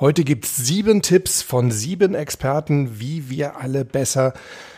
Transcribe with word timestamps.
Heute 0.00 0.22
gibt's 0.22 0.56
sieben 0.56 1.02
Tipps 1.02 1.42
von 1.42 1.72
sieben 1.72 2.14
Experten, 2.14 3.00
wie 3.00 3.30
wir 3.30 3.56
alle 3.56 3.84
besser 3.84 4.32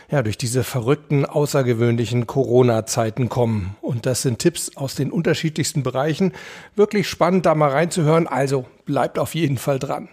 ja, 0.09 0.23
durch 0.23 0.35
diese 0.35 0.63
verrückten, 0.63 1.27
außergewöhnlichen 1.27 2.25
Corona-Zeiten 2.25 3.29
kommen. 3.29 3.75
Und 3.81 4.07
das 4.07 4.23
sind 4.23 4.39
Tipps 4.39 4.75
aus 4.75 4.95
den 4.95 5.11
unterschiedlichsten 5.11 5.83
Bereichen. 5.83 6.33
Wirklich 6.75 7.07
spannend, 7.07 7.45
da 7.45 7.53
mal 7.53 7.69
reinzuhören. 7.69 8.25
Also 8.25 8.65
bleibt 8.85 9.19
auf 9.19 9.35
jeden 9.35 9.59
Fall 9.59 9.77
dran. 9.77 10.09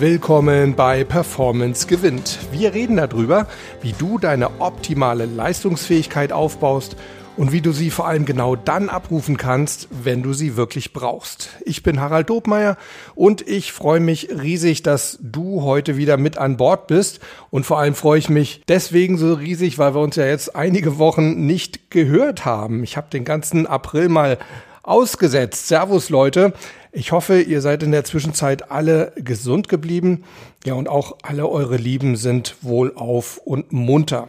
Willkommen 0.00 0.74
bei 0.74 1.04
Performance 1.04 1.86
gewinnt. 1.86 2.40
Wir 2.50 2.74
reden 2.74 2.96
darüber, 2.96 3.46
wie 3.80 3.92
du 3.92 4.18
deine 4.18 4.60
optimale 4.60 5.26
Leistungsfähigkeit 5.26 6.32
aufbaust 6.32 6.96
und 7.36 7.52
wie 7.52 7.60
du 7.60 7.72
sie 7.72 7.90
vor 7.90 8.06
allem 8.06 8.24
genau 8.24 8.56
dann 8.56 8.88
abrufen 8.88 9.36
kannst, 9.36 9.88
wenn 9.90 10.22
du 10.22 10.32
sie 10.32 10.56
wirklich 10.56 10.92
brauchst. 10.92 11.50
Ich 11.64 11.82
bin 11.82 12.00
Harald 12.00 12.30
Dobmeier 12.30 12.76
und 13.14 13.46
ich 13.46 13.72
freue 13.72 14.00
mich 14.00 14.28
riesig, 14.30 14.82
dass 14.82 15.18
du 15.22 15.62
heute 15.62 15.96
wieder 15.96 16.16
mit 16.16 16.38
an 16.38 16.56
Bord 16.56 16.86
bist 16.86 17.20
und 17.50 17.64
vor 17.64 17.78
allem 17.78 17.94
freue 17.94 18.18
ich 18.18 18.28
mich 18.28 18.62
deswegen 18.68 19.18
so 19.18 19.34
riesig, 19.34 19.78
weil 19.78 19.94
wir 19.94 20.00
uns 20.00 20.16
ja 20.16 20.26
jetzt 20.26 20.54
einige 20.54 20.98
Wochen 20.98 21.46
nicht 21.46 21.90
gehört 21.90 22.44
haben. 22.44 22.84
Ich 22.84 22.96
habe 22.96 23.08
den 23.10 23.24
ganzen 23.24 23.66
April 23.66 24.08
mal 24.08 24.38
ausgesetzt. 24.82 25.68
Servus 25.68 26.10
Leute. 26.10 26.52
Ich 26.92 27.12
hoffe, 27.12 27.40
ihr 27.40 27.62
seid 27.62 27.82
in 27.82 27.92
der 27.92 28.04
Zwischenzeit 28.04 28.70
alle 28.70 29.12
gesund 29.16 29.68
geblieben. 29.68 30.24
Ja, 30.64 30.74
und 30.74 30.88
auch 30.88 31.16
alle 31.22 31.48
eure 31.48 31.76
Lieben 31.76 32.16
sind 32.16 32.56
wohlauf 32.60 33.38
und 33.38 33.72
munter. 33.72 34.28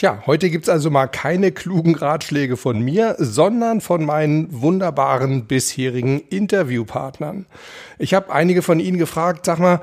Tja, 0.00 0.22
heute 0.24 0.48
gibt's 0.48 0.70
also 0.70 0.90
mal 0.90 1.08
keine 1.08 1.52
klugen 1.52 1.94
Ratschläge 1.94 2.56
von 2.56 2.80
mir, 2.80 3.16
sondern 3.18 3.82
von 3.82 4.06
meinen 4.06 4.48
wunderbaren 4.62 5.44
bisherigen 5.44 6.20
Interviewpartnern. 6.30 7.44
Ich 7.98 8.14
habe 8.14 8.32
einige 8.32 8.62
von 8.62 8.80
Ihnen 8.80 8.96
gefragt, 8.96 9.44
sag 9.44 9.58
mal, 9.58 9.80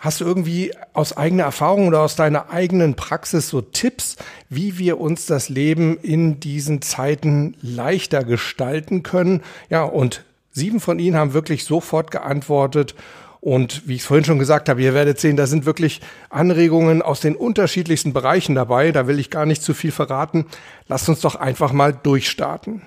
Hast 0.00 0.20
du 0.20 0.24
irgendwie 0.24 0.72
aus 0.94 1.16
eigener 1.16 1.44
Erfahrung 1.44 1.86
oder 1.86 2.00
aus 2.00 2.16
deiner 2.16 2.50
eigenen 2.50 2.96
Praxis 2.96 3.48
so 3.48 3.60
Tipps, 3.60 4.16
wie 4.48 4.78
wir 4.78 4.98
uns 4.98 5.26
das 5.26 5.48
Leben 5.48 5.96
in 5.96 6.40
diesen 6.40 6.82
Zeiten 6.82 7.54
leichter 7.62 8.24
gestalten 8.24 9.04
können? 9.04 9.42
Ja, 9.70 9.84
und 9.84 10.24
sieben 10.50 10.80
von 10.80 10.98
Ihnen 10.98 11.16
haben 11.16 11.34
wirklich 11.34 11.62
sofort 11.62 12.10
geantwortet 12.10 12.96
und 13.42 13.88
wie 13.88 13.96
ich 13.96 14.02
es 14.02 14.06
vorhin 14.06 14.24
schon 14.24 14.38
gesagt 14.38 14.68
habe, 14.68 14.80
ihr 14.80 14.94
werdet 14.94 15.18
sehen, 15.18 15.36
da 15.36 15.48
sind 15.48 15.66
wirklich 15.66 16.00
Anregungen 16.30 17.02
aus 17.02 17.18
den 17.18 17.34
unterschiedlichsten 17.34 18.12
Bereichen 18.12 18.54
dabei. 18.54 18.92
Da 18.92 19.08
will 19.08 19.18
ich 19.18 19.30
gar 19.30 19.46
nicht 19.46 19.64
zu 19.64 19.74
viel 19.74 19.90
verraten. 19.90 20.46
Lasst 20.86 21.08
uns 21.08 21.20
doch 21.22 21.34
einfach 21.34 21.72
mal 21.72 21.92
durchstarten. 21.92 22.82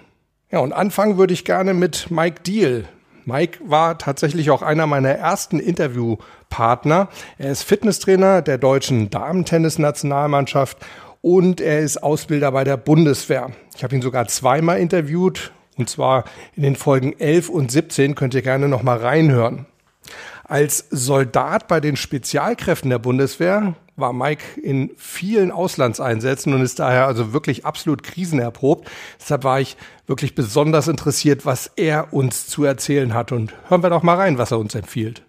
Ja, 0.50 0.60
und 0.60 0.72
anfangen 0.72 1.18
würde 1.18 1.34
ich 1.34 1.44
gerne 1.44 1.74
mit 1.74 2.10
Mike 2.10 2.44
Deal. 2.44 2.86
Mike 3.26 3.60
war 3.66 3.98
tatsächlich 3.98 4.50
auch 4.50 4.62
einer 4.62 4.88
meiner 4.88 5.10
ersten 5.10 5.60
Interviewpartner. 5.60 7.10
Er 7.38 7.52
ist 7.52 7.64
Fitnesstrainer 7.64 8.42
der 8.42 8.58
deutschen 8.58 9.10
Damentennis-Nationalmannschaft 9.10 10.78
und 11.20 11.60
er 11.60 11.82
ist 11.82 12.02
Ausbilder 12.02 12.54
bei 12.54 12.64
der 12.64 12.78
Bundeswehr. 12.78 13.52
Ich 13.76 13.84
habe 13.84 13.94
ihn 13.94 14.02
sogar 14.02 14.30
zweimal 14.30 14.80
interviewt 14.80 15.52
und 15.76 15.90
zwar 15.90 16.24
in 16.56 16.64
den 16.64 16.78
Folgen 16.78 17.12
11 17.20 17.50
und 17.50 17.72
17 17.72 18.16
könnt 18.16 18.34
ihr 18.34 18.42
gerne 18.42 18.70
noch 18.70 18.84
mal 18.84 18.98
reinhören. 18.98 19.66
Als 20.48 20.86
Soldat 20.92 21.68
bei 21.68 21.80
den 21.80 21.96
Spezialkräften 21.96 22.92
der 22.92 23.00
Bundeswehr 23.00 23.76
war 23.96 24.14
Mike 24.14 24.62
in 24.62 24.92
vielen 24.96 25.52
Auslandseinsätzen 25.52 26.54
und 26.54 26.62
ist 26.62 26.78
daher 26.78 27.08
also 27.08 27.34
wirklich 27.34 27.66
absolut 27.66 28.04
krisenerprobt. 28.04 28.88
Deshalb 29.20 29.44
war 29.44 29.60
ich 29.60 29.76
wirklich 30.06 30.36
besonders 30.36 30.88
interessiert, 30.88 31.46
was 31.46 31.72
er 31.76 32.14
uns 32.14 32.46
zu 32.46 32.64
erzählen 32.64 33.14
hat. 33.16 33.32
Und 33.32 33.54
hören 33.70 33.82
wir 33.82 33.90
doch 33.90 34.04
mal 34.04 34.16
rein, 34.16 34.38
was 34.38 34.52
er 34.52 34.60
uns 34.60 34.76
empfiehlt. 34.76 35.24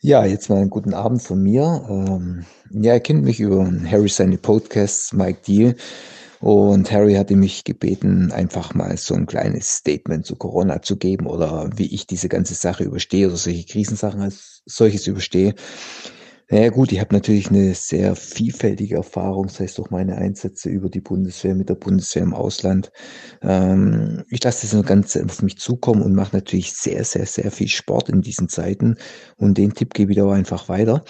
Ja, 0.00 0.24
jetzt 0.24 0.48
mal 0.48 0.58
einen 0.58 0.70
guten 0.70 0.94
Abend 0.94 1.22
von 1.22 1.42
mir. 1.42 1.84
Ähm, 1.88 2.46
ja, 2.70 2.94
er 2.94 3.00
kennt 3.00 3.24
mich 3.24 3.38
über 3.38 3.70
Harry 3.90 4.08
seine 4.08 4.38
Podcasts, 4.38 5.12
Mike 5.12 5.40
Deal. 5.46 5.76
Und 6.42 6.90
Harry 6.90 7.14
hatte 7.14 7.36
mich 7.36 7.62
gebeten, 7.62 8.32
einfach 8.32 8.74
mal 8.74 8.96
so 8.96 9.14
ein 9.14 9.26
kleines 9.26 9.76
Statement 9.76 10.26
zu 10.26 10.34
Corona 10.34 10.82
zu 10.82 10.96
geben 10.96 11.26
oder 11.26 11.70
wie 11.76 11.94
ich 11.94 12.08
diese 12.08 12.28
ganze 12.28 12.54
Sache 12.54 12.82
überstehe 12.82 13.28
oder 13.28 13.36
solche 13.36 13.64
Krisensachen 13.64 14.20
als 14.20 14.60
solches 14.66 15.06
überstehe. 15.06 15.54
Naja 16.50 16.70
gut, 16.70 16.90
ich 16.90 16.98
habe 16.98 17.14
natürlich 17.14 17.48
eine 17.48 17.74
sehr 17.74 18.16
vielfältige 18.16 18.96
Erfahrung, 18.96 19.48
sei 19.48 19.64
es 19.66 19.74
durch 19.74 19.90
meine 19.90 20.16
Einsätze 20.16 20.68
über 20.68 20.88
die 20.90 21.00
Bundeswehr, 21.00 21.54
mit 21.54 21.68
der 21.68 21.76
Bundeswehr 21.76 22.24
im 22.24 22.34
Ausland. 22.34 22.90
Ähm, 23.40 24.24
ich 24.28 24.42
lasse 24.42 24.62
das 24.62 24.74
nur 24.74 24.82
ganz 24.82 25.16
auf 25.16 25.42
mich 25.42 25.58
zukommen 25.58 26.02
und 26.02 26.12
mache 26.12 26.34
natürlich 26.34 26.72
sehr, 26.74 27.04
sehr, 27.04 27.26
sehr 27.26 27.52
viel 27.52 27.68
Sport 27.68 28.08
in 28.08 28.20
diesen 28.20 28.48
Zeiten. 28.48 28.96
Und 29.36 29.58
den 29.58 29.74
Tipp 29.74 29.94
gebe 29.94 30.10
ich 30.10 30.20
auch 30.20 30.32
einfach 30.32 30.68
weiter. 30.68 31.04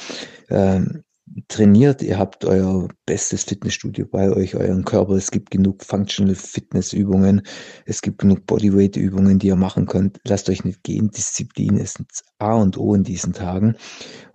Ähm, 0.51 1.05
trainiert, 1.49 2.03
ihr 2.03 2.19
habt 2.19 2.45
euer 2.45 2.89
bestes 3.07 3.45
Fitnessstudio 3.45 4.07
bei 4.07 4.31
euch, 4.31 4.55
euren 4.55 4.85
Körper. 4.85 5.15
Es 5.15 5.31
gibt 5.31 5.51
genug 5.51 5.85
Functional 5.85 6.35
Fitness 6.35 6.93
Übungen. 6.93 7.43
Es 7.87 8.03
gibt 8.03 8.19
genug 8.19 8.47
Bodyweight 8.47 8.97
Übungen, 8.97 9.39
die 9.39 9.49
ihr 9.49 9.57
machen 9.57 9.87
könnt. 9.87 10.19
Lasst 10.25 10.49
euch 10.49 10.65
nicht 10.65 10.83
gehen. 10.83 11.11
Disziplin 11.11 11.77
ist 11.77 12.01
A 12.43 12.55
und 12.55 12.77
O 12.77 12.95
in 12.95 13.05
diesen 13.05 13.33
Tagen. 13.33 13.77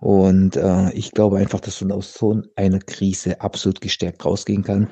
Und 0.00 0.56
äh, 0.56 0.92
ich 0.92 1.12
glaube 1.12 1.38
einfach, 1.38 1.60
dass 1.60 1.80
man 1.80 1.92
aus 1.92 2.14
so 2.14 2.40
einer 2.56 2.78
Krise 2.78 3.40
absolut 3.40 3.80
gestärkt 3.80 4.24
rausgehen 4.24 4.62
kann, 4.62 4.88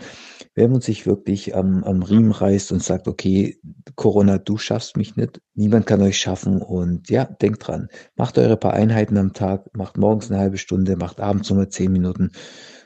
wenn 0.54 0.70
man 0.70 0.80
sich 0.80 1.06
wirklich 1.06 1.54
am, 1.54 1.84
am 1.84 2.02
Riemen 2.02 2.32
reißt 2.32 2.72
und 2.72 2.82
sagt, 2.82 3.08
okay, 3.08 3.58
Corona, 3.94 4.38
du 4.38 4.58
schaffst 4.58 4.96
mich 4.96 5.16
nicht, 5.16 5.40
niemand 5.54 5.86
kann 5.86 6.02
euch 6.02 6.18
schaffen 6.18 6.60
und 6.60 7.08
ja, 7.08 7.24
denkt 7.24 7.66
dran, 7.66 7.88
macht 8.16 8.36
eure 8.36 8.56
paar 8.56 8.74
Einheiten 8.74 9.16
am 9.16 9.32
Tag, 9.32 9.74
macht 9.74 9.96
morgens 9.96 10.30
eine 10.30 10.40
halbe 10.40 10.58
Stunde, 10.58 10.96
macht 10.96 11.20
abends 11.20 11.48
nochmal 11.48 11.68
zehn 11.68 11.92
Minuten 11.92 12.32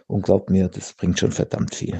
und 0.06 0.22
glaubt 0.22 0.50
mir, 0.50 0.68
das 0.68 0.92
bringt 0.92 1.18
schon 1.18 1.32
verdammt 1.32 1.74
viel. 1.74 1.98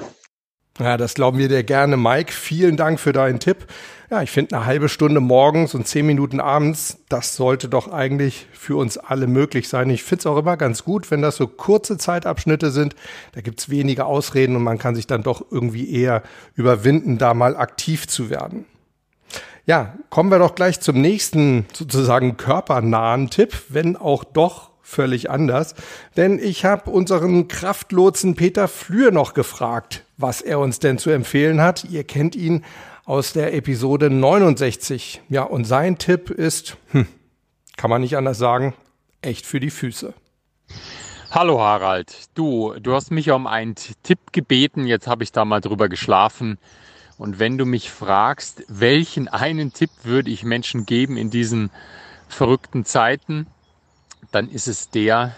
Ja, 0.79 0.97
das 0.97 1.13
glauben 1.13 1.37
wir 1.37 1.49
dir 1.49 1.63
gerne, 1.63 1.97
Mike. 1.97 2.31
Vielen 2.31 2.77
Dank 2.77 2.99
für 2.99 3.11
deinen 3.11 3.39
Tipp. 3.39 3.67
Ja, 4.09 4.21
ich 4.21 4.31
finde 4.31 4.57
eine 4.57 4.65
halbe 4.65 4.89
Stunde 4.89 5.21
morgens 5.21 5.73
und 5.73 5.87
zehn 5.87 6.05
Minuten 6.05 6.41
abends, 6.41 6.97
das 7.07 7.37
sollte 7.37 7.69
doch 7.69 7.89
eigentlich 7.91 8.47
für 8.51 8.75
uns 8.75 8.97
alle 8.97 9.25
möglich 9.25 9.69
sein. 9.69 9.89
Ich 9.89 10.03
finde 10.03 10.19
es 10.19 10.25
auch 10.25 10.37
immer 10.37 10.57
ganz 10.57 10.83
gut, 10.83 11.11
wenn 11.11 11.21
das 11.21 11.37
so 11.37 11.47
kurze 11.47 11.97
Zeitabschnitte 11.97 12.71
sind. 12.71 12.95
Da 13.33 13.41
gibt 13.41 13.61
es 13.61 13.69
wenige 13.69 14.05
Ausreden 14.05 14.57
und 14.57 14.63
man 14.63 14.79
kann 14.79 14.95
sich 14.95 15.07
dann 15.07 15.23
doch 15.23 15.45
irgendwie 15.49 15.93
eher 15.93 16.23
überwinden, 16.55 17.17
da 17.17 17.33
mal 17.33 17.55
aktiv 17.55 18.07
zu 18.07 18.29
werden. 18.29 18.65
Ja, 19.65 19.93
kommen 20.09 20.31
wir 20.31 20.39
doch 20.39 20.55
gleich 20.55 20.81
zum 20.81 20.99
nächsten 20.99 21.65
sozusagen 21.71 22.35
körpernahen 22.35 23.29
Tipp, 23.29 23.55
wenn 23.69 23.95
auch 23.95 24.25
doch 24.25 24.70
völlig 24.81 25.29
anders. 25.29 25.75
Denn 26.17 26.39
ich 26.39 26.65
habe 26.65 26.89
unseren 26.89 27.47
Kraftlotsen 27.47 28.35
Peter 28.35 28.67
Flür 28.67 29.11
noch 29.11 29.33
gefragt, 29.33 30.03
was 30.17 30.41
er 30.41 30.59
uns 30.59 30.79
denn 30.79 30.97
zu 30.97 31.09
empfehlen 31.09 31.61
hat. 31.61 31.85
Ihr 31.85 32.03
kennt 32.03 32.35
ihn 32.35 32.63
aus 33.05 33.33
der 33.33 33.53
Episode 33.53 34.09
69. 34.09 35.21
Ja, 35.29 35.43
und 35.43 35.65
sein 35.65 35.97
Tipp 35.97 36.29
ist, 36.29 36.77
hm, 36.91 37.07
kann 37.77 37.89
man 37.89 38.01
nicht 38.01 38.17
anders 38.17 38.37
sagen, 38.37 38.73
echt 39.21 39.45
für 39.45 39.59
die 39.59 39.71
Füße. 39.71 40.13
Hallo 41.31 41.61
Harald, 41.61 42.25
du, 42.33 42.73
du 42.81 42.93
hast 42.93 43.09
mich 43.09 43.31
um 43.31 43.47
einen 43.47 43.75
Tipp 43.75 44.19
gebeten, 44.33 44.85
jetzt 44.85 45.07
habe 45.07 45.23
ich 45.23 45.31
da 45.31 45.45
mal 45.45 45.61
drüber 45.61 45.87
geschlafen. 45.87 46.57
Und 47.17 47.39
wenn 47.39 47.57
du 47.57 47.65
mich 47.65 47.89
fragst, 47.89 48.63
welchen 48.67 49.27
einen 49.27 49.71
Tipp 49.73 49.91
würde 50.03 50.29
ich 50.29 50.43
Menschen 50.43 50.85
geben 50.85 51.17
in 51.17 51.29
diesen 51.29 51.69
verrückten 52.27 52.83
Zeiten, 52.83 53.47
dann 54.31 54.49
ist 54.49 54.67
es 54.67 54.89
der, 54.89 55.35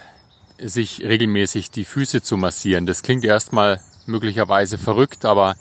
sich 0.58 1.02
regelmäßig 1.02 1.70
die 1.70 1.84
Füße 1.84 2.22
zu 2.22 2.36
massieren. 2.36 2.86
Das 2.86 3.02
klingt 3.02 3.24
erstmal 3.24 3.80
möglicherweise 4.06 4.78
verrückt, 4.78 5.24
aber 5.24 5.56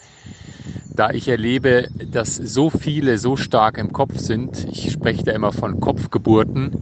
da 0.96 1.10
ich 1.10 1.28
erlebe, 1.28 1.90
dass 1.98 2.36
so 2.36 2.70
viele 2.70 3.18
so 3.18 3.36
stark 3.36 3.80
im 3.80 3.92
Kopf 3.92 4.20
sind, 4.20 4.64
ich 4.66 4.92
spreche 4.92 5.24
da 5.24 5.32
immer 5.32 5.52
von 5.52 5.80
Kopfgeburten, 5.80 6.76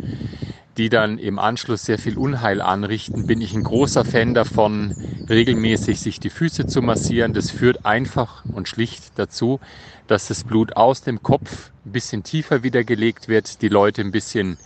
die 0.77 0.89
dann 0.89 1.17
im 1.17 1.39
Anschluss 1.39 1.85
sehr 1.85 1.97
viel 1.97 2.17
Unheil 2.17 2.61
anrichten, 2.61 3.25
bin 3.25 3.41
ich 3.41 3.53
ein 3.53 3.63
großer 3.63 4.03
Fan 4.03 4.33
davon, 4.33 4.93
regelmäßig 5.29 6.01
sich 6.01 6.19
die 6.19 6.29
Füße 6.29 6.65
zu 6.65 6.81
massieren. 6.81 7.33
Das 7.33 7.49
führt 7.49 7.85
einfach 7.85 8.43
und 8.51 8.67
schlicht 8.67 9.17
dazu, 9.19 9.59
dass 10.07 10.27
das 10.27 10.43
Blut 10.43 10.75
aus 10.75 11.01
dem 11.01 11.23
Kopf 11.23 11.71
ein 11.85 11.91
bisschen 11.93 12.23
tiefer 12.23 12.63
wieder 12.63 12.83
gelegt 12.83 13.27
wird, 13.29 13.61
die 13.61 13.69
Leute 13.69 14.01
ein 14.01 14.11
bisschen 14.11 14.57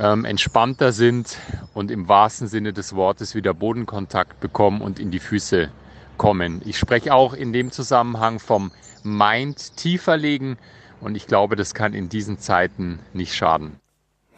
ähm, 0.00 0.24
entspannter 0.24 0.92
sind 0.92 1.36
und 1.74 1.90
im 1.90 2.08
wahrsten 2.08 2.48
Sinne 2.48 2.72
des 2.72 2.94
Wortes 2.94 3.34
wieder 3.34 3.52
Bodenkontakt 3.52 4.40
bekommen 4.40 4.80
und 4.80 4.98
in 4.98 5.10
die 5.10 5.20
Füße 5.20 5.70
kommen. 6.16 6.62
Ich 6.64 6.78
spreche 6.78 7.14
auch 7.14 7.34
in 7.34 7.52
dem 7.52 7.70
Zusammenhang 7.70 8.40
vom 8.40 8.72
Mind 9.04 9.76
tiefer 9.76 10.16
legen 10.16 10.56
und 11.00 11.16
ich 11.16 11.26
glaube, 11.26 11.54
das 11.54 11.74
kann 11.74 11.92
in 11.92 12.08
diesen 12.08 12.38
Zeiten 12.38 12.98
nicht 13.12 13.34
schaden. 13.34 13.78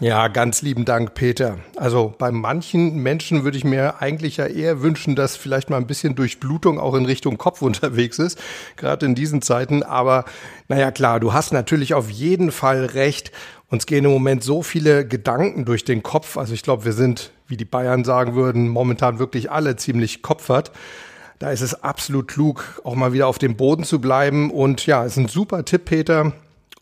Ja, 0.02 0.26
ganz 0.26 0.62
lieben 0.62 0.84
Dank, 0.84 1.14
Peter. 1.14 1.58
Also 1.76 2.12
bei 2.18 2.32
manchen 2.32 2.96
Menschen 3.04 3.44
würde 3.44 3.56
ich 3.56 3.62
mir 3.62 4.02
eigentlich 4.02 4.38
ja 4.38 4.46
eher 4.46 4.82
wünschen, 4.82 5.14
dass 5.14 5.36
vielleicht 5.36 5.70
mal 5.70 5.76
ein 5.76 5.86
bisschen 5.86 6.16
Durchblutung 6.16 6.80
auch 6.80 6.96
in 6.96 7.06
Richtung 7.06 7.38
Kopf 7.38 7.62
unterwegs 7.62 8.18
ist, 8.18 8.36
gerade 8.74 9.06
in 9.06 9.14
diesen 9.14 9.42
Zeiten. 9.42 9.84
Aber 9.84 10.24
naja, 10.66 10.90
klar, 10.90 11.20
du 11.20 11.32
hast 11.32 11.52
natürlich 11.52 11.94
auf 11.94 12.10
jeden 12.10 12.50
Fall 12.50 12.84
recht. 12.84 13.30
Uns 13.70 13.86
gehen 13.86 14.04
im 14.04 14.10
Moment 14.10 14.42
so 14.42 14.64
viele 14.64 15.06
Gedanken 15.06 15.64
durch 15.64 15.84
den 15.84 16.02
Kopf. 16.02 16.36
Also 16.36 16.52
ich 16.52 16.64
glaube, 16.64 16.84
wir 16.84 16.94
sind, 16.94 17.30
wie 17.46 17.56
die 17.56 17.64
Bayern 17.64 18.02
sagen 18.02 18.34
würden, 18.34 18.66
momentan 18.66 19.20
wirklich 19.20 19.52
alle 19.52 19.76
ziemlich 19.76 20.20
kopfert. 20.20 20.72
Da 21.38 21.52
ist 21.52 21.60
es 21.60 21.80
absolut 21.80 22.26
klug, 22.26 22.80
auch 22.82 22.96
mal 22.96 23.12
wieder 23.12 23.28
auf 23.28 23.38
dem 23.38 23.56
Boden 23.56 23.84
zu 23.84 24.00
bleiben. 24.00 24.50
Und 24.50 24.84
ja, 24.84 25.04
ist 25.04 25.16
ein 25.16 25.28
super 25.28 25.64
Tipp, 25.64 25.84
Peter. 25.84 26.32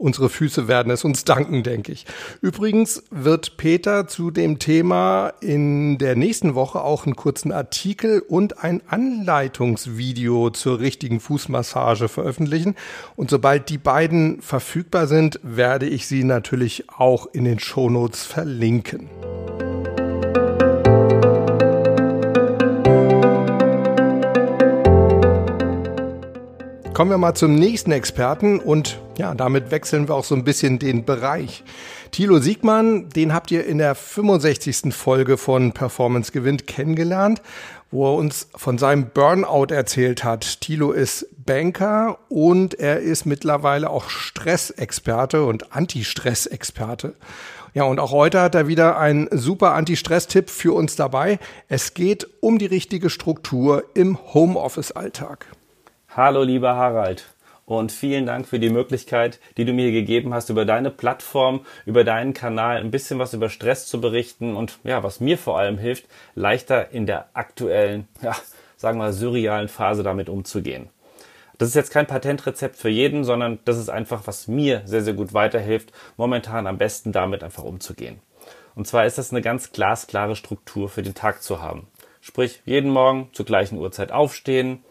Unsere 0.00 0.30
Füße 0.30 0.66
werden 0.66 0.90
es 0.90 1.04
uns 1.04 1.24
danken, 1.24 1.62
denke 1.62 1.92
ich. 1.92 2.06
Übrigens 2.40 3.02
wird 3.10 3.58
Peter 3.58 4.06
zu 4.06 4.30
dem 4.30 4.58
Thema 4.58 5.34
in 5.42 5.98
der 5.98 6.16
nächsten 6.16 6.54
Woche 6.54 6.80
auch 6.80 7.04
einen 7.04 7.16
kurzen 7.16 7.52
Artikel 7.52 8.20
und 8.20 8.64
ein 8.64 8.80
Anleitungsvideo 8.88 10.48
zur 10.50 10.80
richtigen 10.80 11.20
Fußmassage 11.20 12.08
veröffentlichen. 12.08 12.76
Und 13.14 13.28
sobald 13.28 13.68
die 13.68 13.76
beiden 13.76 14.40
verfügbar 14.40 15.06
sind, 15.06 15.38
werde 15.42 15.86
ich 15.86 16.06
sie 16.06 16.24
natürlich 16.24 16.84
auch 16.88 17.26
in 17.34 17.44
den 17.44 17.58
Shownotes 17.58 18.24
verlinken. 18.24 19.10
Kommen 26.94 27.10
wir 27.10 27.18
mal 27.18 27.34
zum 27.34 27.54
nächsten 27.54 27.92
Experten 27.92 28.60
und 28.60 28.98
ja, 29.20 29.34
damit 29.34 29.70
wechseln 29.70 30.08
wir 30.08 30.14
auch 30.14 30.24
so 30.24 30.34
ein 30.34 30.44
bisschen 30.44 30.78
den 30.78 31.04
Bereich. 31.04 31.62
Thilo 32.10 32.38
Siegmann, 32.38 33.10
den 33.10 33.34
habt 33.34 33.50
ihr 33.50 33.66
in 33.66 33.76
der 33.76 33.94
65. 33.94 34.94
Folge 34.94 35.36
von 35.36 35.72
Performance 35.72 36.32
gewinnt 36.32 36.66
kennengelernt, 36.66 37.42
wo 37.90 38.10
er 38.10 38.16
uns 38.16 38.48
von 38.56 38.78
seinem 38.78 39.10
Burnout 39.10 39.66
erzählt 39.74 40.24
hat. 40.24 40.62
Thilo 40.62 40.92
ist 40.92 41.26
Banker 41.36 42.18
und 42.30 42.80
er 42.80 43.00
ist 43.00 43.26
mittlerweile 43.26 43.90
auch 43.90 44.08
Stressexperte 44.08 45.44
und 45.44 45.76
Anti-Stress-Experte. 45.76 47.14
Ja, 47.74 47.84
und 47.84 48.00
auch 48.00 48.12
heute 48.12 48.40
hat 48.40 48.54
er 48.54 48.68
wieder 48.68 48.98
einen 48.98 49.28
super 49.32 49.74
Anti-Stress-Tipp 49.74 50.48
für 50.48 50.72
uns 50.72 50.96
dabei. 50.96 51.38
Es 51.68 51.92
geht 51.92 52.26
um 52.40 52.58
die 52.58 52.66
richtige 52.66 53.10
Struktur 53.10 53.84
im 53.92 54.18
Homeoffice-Alltag. 54.32 55.44
Hallo 56.08 56.42
lieber 56.42 56.74
Harald 56.74 57.26
und 57.78 57.92
vielen 57.92 58.26
Dank 58.26 58.48
für 58.48 58.58
die 58.58 58.68
Möglichkeit, 58.68 59.38
die 59.56 59.64
du 59.64 59.72
mir 59.72 59.92
gegeben 59.92 60.34
hast, 60.34 60.50
über 60.50 60.64
deine 60.64 60.90
Plattform, 60.90 61.64
über 61.86 62.02
deinen 62.02 62.34
Kanal 62.34 62.78
ein 62.78 62.90
bisschen 62.90 63.20
was 63.20 63.32
über 63.32 63.48
Stress 63.48 63.86
zu 63.86 64.00
berichten 64.00 64.56
und 64.56 64.80
ja, 64.82 65.04
was 65.04 65.20
mir 65.20 65.38
vor 65.38 65.56
allem 65.56 65.78
hilft, 65.78 66.06
leichter 66.34 66.90
in 66.90 67.06
der 67.06 67.28
aktuellen, 67.32 68.08
ja, 68.22 68.34
sagen 68.76 68.98
wir 68.98 69.12
surrealen 69.12 69.68
Phase 69.68 70.02
damit 70.02 70.28
umzugehen. 70.28 70.88
Das 71.58 71.68
ist 71.68 71.76
jetzt 71.76 71.92
kein 71.92 72.08
Patentrezept 72.08 72.76
für 72.76 72.88
jeden, 72.88 73.22
sondern 73.22 73.60
das 73.64 73.78
ist 73.78 73.88
einfach, 73.88 74.26
was 74.26 74.48
mir 74.48 74.82
sehr, 74.84 75.02
sehr 75.02 75.14
gut 75.14 75.32
weiterhilft, 75.32 75.92
momentan 76.16 76.66
am 76.66 76.76
besten 76.76 77.12
damit 77.12 77.44
einfach 77.44 77.62
umzugehen. 77.62 78.18
Und 78.74 78.88
zwar 78.88 79.06
ist 79.06 79.18
das 79.18 79.30
eine 79.30 79.42
ganz 79.42 79.70
glasklare 79.70 80.34
Struktur 80.34 80.88
für 80.88 81.02
den 81.02 81.14
Tag 81.14 81.42
zu 81.42 81.62
haben. 81.62 81.86
Sprich, 82.20 82.62
jeden 82.64 82.90
Morgen 82.90 83.28
zur 83.32 83.46
gleichen 83.46 83.78
Uhrzeit 83.78 84.10
aufstehen, 84.10 84.82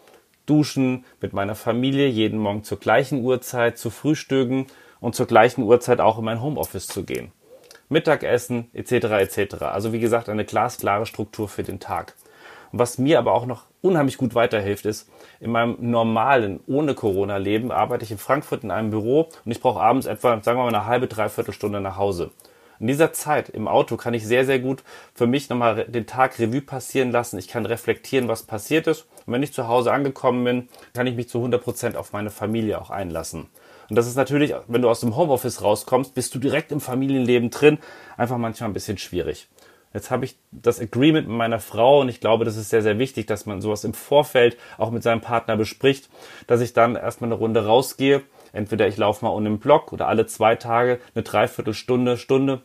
duschen, 0.50 1.04
mit 1.20 1.32
meiner 1.32 1.54
Familie 1.54 2.08
jeden 2.08 2.40
Morgen 2.40 2.64
zur 2.64 2.80
gleichen 2.80 3.24
Uhrzeit 3.24 3.78
zu 3.78 3.90
frühstücken 3.90 4.66
und 4.98 5.14
zur 5.14 5.26
gleichen 5.26 5.62
Uhrzeit 5.62 6.00
auch 6.00 6.18
in 6.18 6.24
mein 6.24 6.42
Homeoffice 6.42 6.88
zu 6.88 7.04
gehen. 7.04 7.30
Mittagessen 7.88 8.68
etc. 8.72 8.92
etc. 8.92 9.62
Also 9.62 9.92
wie 9.92 10.00
gesagt, 10.00 10.28
eine 10.28 10.44
glasklare 10.44 11.06
Struktur 11.06 11.48
für 11.48 11.62
den 11.62 11.78
Tag. 11.78 12.14
Und 12.72 12.78
was 12.78 12.98
mir 12.98 13.18
aber 13.18 13.32
auch 13.32 13.46
noch 13.46 13.64
unheimlich 13.82 14.16
gut 14.16 14.34
weiterhilft, 14.34 14.86
ist, 14.86 15.08
in 15.40 15.50
meinem 15.50 15.76
normalen, 15.80 16.60
ohne 16.66 16.94
Corona-Leben 16.94 17.72
arbeite 17.72 18.04
ich 18.04 18.10
in 18.10 18.18
Frankfurt 18.18 18.64
in 18.64 18.70
einem 18.70 18.90
Büro 18.90 19.28
und 19.44 19.52
ich 19.52 19.60
brauche 19.60 19.80
abends 19.80 20.06
etwa, 20.06 20.40
sagen 20.42 20.58
wir 20.58 20.64
mal, 20.64 20.68
eine 20.68 20.86
halbe, 20.86 21.06
dreiviertel 21.06 21.52
Stunde 21.52 21.80
nach 21.80 21.96
Hause. 21.96 22.30
In 22.80 22.86
dieser 22.86 23.12
Zeit 23.12 23.50
im 23.50 23.68
Auto 23.68 23.98
kann 23.98 24.14
ich 24.14 24.26
sehr, 24.26 24.46
sehr 24.46 24.58
gut 24.58 24.82
für 25.14 25.26
mich 25.26 25.50
nochmal 25.50 25.84
den 25.84 26.06
Tag 26.06 26.38
Revue 26.38 26.62
passieren 26.62 27.10
lassen. 27.10 27.38
Ich 27.38 27.46
kann 27.46 27.66
reflektieren, 27.66 28.26
was 28.26 28.44
passiert 28.44 28.86
ist. 28.86 29.06
Und 29.26 29.34
wenn 29.34 29.42
ich 29.42 29.52
zu 29.52 29.68
Hause 29.68 29.92
angekommen 29.92 30.44
bin, 30.44 30.68
kann 30.94 31.06
ich 31.06 31.14
mich 31.14 31.28
zu 31.28 31.38
100 31.38 31.62
Prozent 31.62 31.96
auf 31.96 32.14
meine 32.14 32.30
Familie 32.30 32.80
auch 32.80 32.88
einlassen. 32.88 33.48
Und 33.90 33.96
das 33.96 34.06
ist 34.06 34.16
natürlich, 34.16 34.54
wenn 34.66 34.80
du 34.80 34.88
aus 34.88 35.00
dem 35.00 35.14
Homeoffice 35.14 35.60
rauskommst, 35.60 36.14
bist 36.14 36.34
du 36.34 36.38
direkt 36.38 36.72
im 36.72 36.80
Familienleben 36.80 37.50
drin. 37.50 37.78
Einfach 38.16 38.38
manchmal 38.38 38.70
ein 38.70 38.74
bisschen 38.74 38.96
schwierig. 38.96 39.48
Jetzt 39.92 40.10
habe 40.10 40.24
ich 40.24 40.36
das 40.50 40.80
Agreement 40.80 41.28
mit 41.28 41.36
meiner 41.36 41.60
Frau 41.60 42.00
und 42.00 42.08
ich 42.08 42.20
glaube, 42.20 42.46
das 42.46 42.56
ist 42.56 42.70
sehr, 42.70 42.82
sehr 42.82 42.98
wichtig, 42.98 43.26
dass 43.26 43.44
man 43.44 43.60
sowas 43.60 43.84
im 43.84 43.92
Vorfeld 43.92 44.56
auch 44.78 44.90
mit 44.90 45.02
seinem 45.02 45.20
Partner 45.20 45.56
bespricht, 45.56 46.08
dass 46.46 46.60
ich 46.60 46.72
dann 46.72 46.96
erstmal 46.96 47.28
eine 47.28 47.38
Runde 47.38 47.66
rausgehe. 47.66 48.22
Entweder 48.52 48.88
ich 48.88 48.96
laufe 48.96 49.24
mal 49.24 49.32
um 49.32 49.44
den 49.44 49.58
Block 49.58 49.92
oder 49.92 50.08
alle 50.08 50.26
zwei 50.26 50.56
Tage 50.56 50.98
eine 51.14 51.24
Dreiviertelstunde, 51.24 52.16
Stunde 52.16 52.62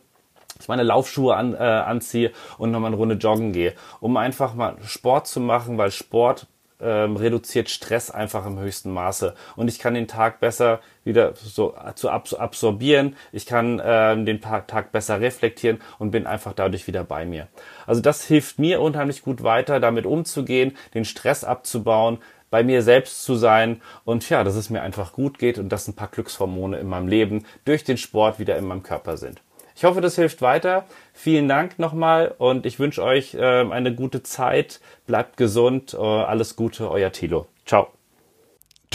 ich 0.60 0.68
meine 0.68 0.82
Laufschuhe 0.82 1.34
an, 1.34 1.54
äh, 1.54 1.58
anziehe 1.58 2.32
und 2.58 2.70
nochmal 2.70 2.88
eine 2.88 2.96
Runde 2.96 3.16
joggen 3.16 3.52
gehe, 3.52 3.74
um 4.00 4.16
einfach 4.16 4.54
mal 4.54 4.76
Sport 4.84 5.26
zu 5.26 5.40
machen, 5.40 5.78
weil 5.78 5.90
Sport 5.90 6.46
ähm, 6.80 7.16
reduziert 7.16 7.70
Stress 7.70 8.10
einfach 8.10 8.46
im 8.46 8.58
höchsten 8.58 8.90
Maße 8.90 9.34
und 9.56 9.68
ich 9.68 9.78
kann 9.78 9.94
den 9.94 10.08
Tag 10.08 10.40
besser 10.40 10.80
wieder 11.04 11.34
so 11.34 11.74
zu 11.94 12.10
absorbieren, 12.10 13.16
ich 13.32 13.46
kann 13.46 13.80
ähm, 13.82 14.26
den 14.26 14.40
Tag 14.40 14.92
besser 14.92 15.20
reflektieren 15.20 15.78
und 15.98 16.10
bin 16.10 16.26
einfach 16.26 16.52
dadurch 16.52 16.86
wieder 16.86 17.04
bei 17.04 17.24
mir. 17.24 17.48
Also 17.86 18.02
das 18.02 18.24
hilft 18.24 18.58
mir 18.58 18.80
unheimlich 18.80 19.22
gut 19.22 19.42
weiter, 19.42 19.80
damit 19.80 20.04
umzugehen, 20.04 20.76
den 20.94 21.04
Stress 21.04 21.44
abzubauen, 21.44 22.18
bei 22.50 22.62
mir 22.62 22.82
selbst 22.82 23.24
zu 23.24 23.34
sein 23.34 23.80
und 24.04 24.28
ja, 24.30 24.44
dass 24.44 24.54
es 24.54 24.70
mir 24.70 24.82
einfach 24.82 25.12
gut 25.12 25.38
geht 25.38 25.58
und 25.58 25.70
dass 25.70 25.88
ein 25.88 25.96
paar 25.96 26.08
Glückshormone 26.08 26.78
in 26.78 26.88
meinem 26.88 27.08
Leben 27.08 27.44
durch 27.64 27.84
den 27.84 27.96
Sport 27.96 28.38
wieder 28.38 28.56
in 28.56 28.66
meinem 28.66 28.82
Körper 28.82 29.16
sind. 29.16 29.40
Ich 29.76 29.84
hoffe, 29.84 30.00
das 30.00 30.16
hilft 30.16 30.40
weiter. 30.40 30.86
Vielen 31.12 31.48
Dank 31.48 31.78
nochmal 31.78 32.34
und 32.38 32.64
ich 32.64 32.78
wünsche 32.78 33.02
euch 33.02 33.34
äh, 33.34 33.40
eine 33.70 33.94
gute 33.94 34.22
Zeit. 34.22 34.80
Bleibt 35.06 35.36
gesund. 35.36 35.92
Äh, 35.92 35.98
alles 35.98 36.56
Gute, 36.56 36.90
euer 36.90 37.12
Tilo. 37.12 37.46
Ciao. 37.66 37.95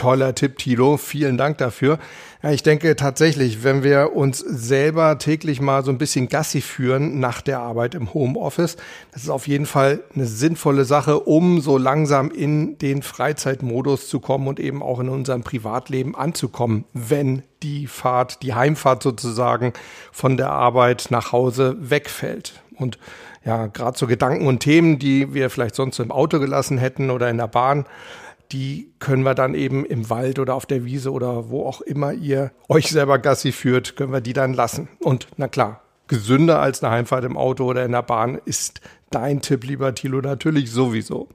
Toller 0.02 0.34
Tipp, 0.34 0.58
Tilo. 0.58 0.98
Vielen 0.98 1.38
Dank 1.38 1.60
dafür. 1.60 2.00
Ja, 2.42 2.50
ich 2.50 2.64
denke 2.64 2.96
tatsächlich, 2.96 3.64
wenn 3.64 3.84
wir 3.84 4.16
uns 4.16 4.40
selber 4.40 5.20
täglich 5.20 5.62
mal 5.62 5.86
so 5.86 5.92
ein 5.92 6.00
bisschen 6.00 6.28
Gassi 6.28 6.62
führen 6.62 7.20
nach 7.20 7.42
der 7.42 7.60
Arbeit 7.60 7.94
im 7.94 8.12
Homeoffice, 8.12 8.78
das 9.12 9.22
ist 9.22 9.30
auf 9.30 9.48
jeden 9.48 9.68
Fall 9.68 10.00
eine 10.16 10.26
sinnvolle 10.26 10.86
Sache, 10.86 11.20
um 11.20 11.62
so 11.62 11.78
langsam 11.78 12.32
in 12.32 12.80
den 12.80 13.04
Freizeitmodus 13.04 14.10
zu 14.10 14.20
kommen 14.20 14.48
und 14.48 14.60
eben 14.60 14.82
auch 14.82 15.00
in 15.00 15.08
unserem 15.08 15.44
Privatleben 15.44 16.16
anzukommen, 16.16 16.86
wenn 16.94 17.44
die 17.62 17.86
Fahrt, 17.86 18.42
die 18.42 18.56
Heimfahrt 18.56 19.04
sozusagen 19.04 19.72
von 20.12 20.36
der 20.36 20.50
Arbeit 20.50 21.10
nach 21.12 21.32
Hause 21.32 21.78
wegfällt. 21.80 22.60
Und 22.76 22.98
ja, 23.46 23.68
gerade 23.68 24.00
so 24.00 24.08
Gedanken 24.08 24.48
und 24.48 24.62
Themen, 24.62 24.98
die 24.98 25.36
wir 25.36 25.52
vielleicht 25.52 25.76
sonst 25.76 26.00
im 26.00 26.12
Auto 26.12 26.40
gelassen 26.40 26.80
hätten 26.80 27.12
oder 27.12 27.30
in 27.30 27.38
der 27.38 27.46
Bahn, 27.46 27.86
die 28.52 28.94
können 29.00 29.24
wir 29.24 29.36
dann 29.36 29.54
eben 29.54 29.86
im 29.86 30.10
Wald 30.10 30.40
oder 30.40 30.56
auf 30.56 30.66
der 30.66 30.86
Wiese 30.86 31.12
oder 31.12 31.50
wo 31.50 31.66
auch 31.66 31.82
immer 31.82 32.14
ihr 32.14 32.52
euch 32.70 32.90
selber 32.90 33.20
Gassi 33.20 33.52
führt, 33.52 33.96
können 33.96 34.12
wir 34.12 34.22
die 34.22 34.34
dann 34.34 34.54
lassen. 34.54 34.90
Und 35.00 35.28
na 35.38 35.48
klar, 35.48 35.82
gesünder 36.08 36.60
als 36.60 36.84
eine 36.84 36.94
Heimfahrt 36.94 37.24
im 37.24 37.38
Auto 37.38 37.66
oder 37.66 37.86
in 37.86 37.94
der 37.94 38.04
Bahn 38.04 38.40
ist 38.46 38.82
dein 39.10 39.42
Tipp, 39.42 39.64
lieber 39.64 39.96
Thilo, 39.96 40.22
natürlich 40.22 40.72
sowieso. 40.72 41.30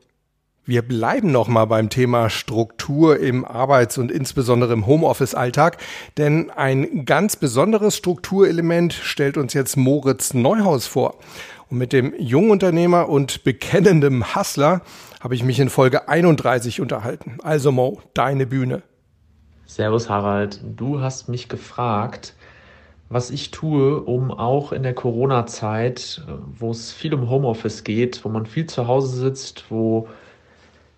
Wir 0.69 0.83
bleiben 0.83 1.31
noch 1.31 1.47
mal 1.47 1.67
beim 1.67 1.91
Thema 1.91 2.29
Struktur 2.29 3.21
im 3.21 3.45
Arbeits- 3.45 3.99
und 3.99 4.11
insbesondere 4.11 4.73
im 4.73 4.87
Homeoffice-Alltag, 4.87 5.79
denn 6.19 6.51
ein 6.51 7.05
ganz 7.05 7.37
besonderes 7.37 7.97
Strukturelement 7.97 8.93
stellt 8.93 9.37
uns 9.37 9.55
jetzt 9.55 9.77
Moritz 9.77 10.35
Neuhaus 10.35 10.89
vor. 10.89 11.21
Und 11.69 11.79
mit 11.79 11.93
dem 11.93 12.15
Jungunternehmer 12.19 13.09
und 13.09 13.43
bekennendem 13.43 14.35
Hustler 14.35 14.83
habe 15.21 15.35
ich 15.35 15.43
mich 15.43 15.59
in 15.59 15.69
Folge 15.69 16.09
31 16.09 16.81
unterhalten. 16.81 17.39
Also 17.43 17.73
Mo, 17.73 18.01
deine 18.15 18.47
Bühne. 18.47 18.83
Servus 19.67 20.09
Harald, 20.09 20.61
du 20.77 21.01
hast 21.01 21.29
mich 21.29 21.49
gefragt, 21.49 22.35
was 23.09 23.31
ich 23.31 23.51
tue, 23.51 24.01
um 24.01 24.31
auch 24.31 24.73
in 24.73 24.85
der 24.85 24.95
Corona-Zeit, 24.95 26.23
wo 26.57 26.71
es 26.71 26.93
viel 26.93 27.15
um 27.15 27.29
Homeoffice 27.29 27.83
geht, 27.83 28.25
wo 28.25 28.29
man 28.29 28.47
viel 28.47 28.67
zu 28.67 28.87
Hause 28.87 29.17
sitzt, 29.17 29.65
wo 29.69 30.09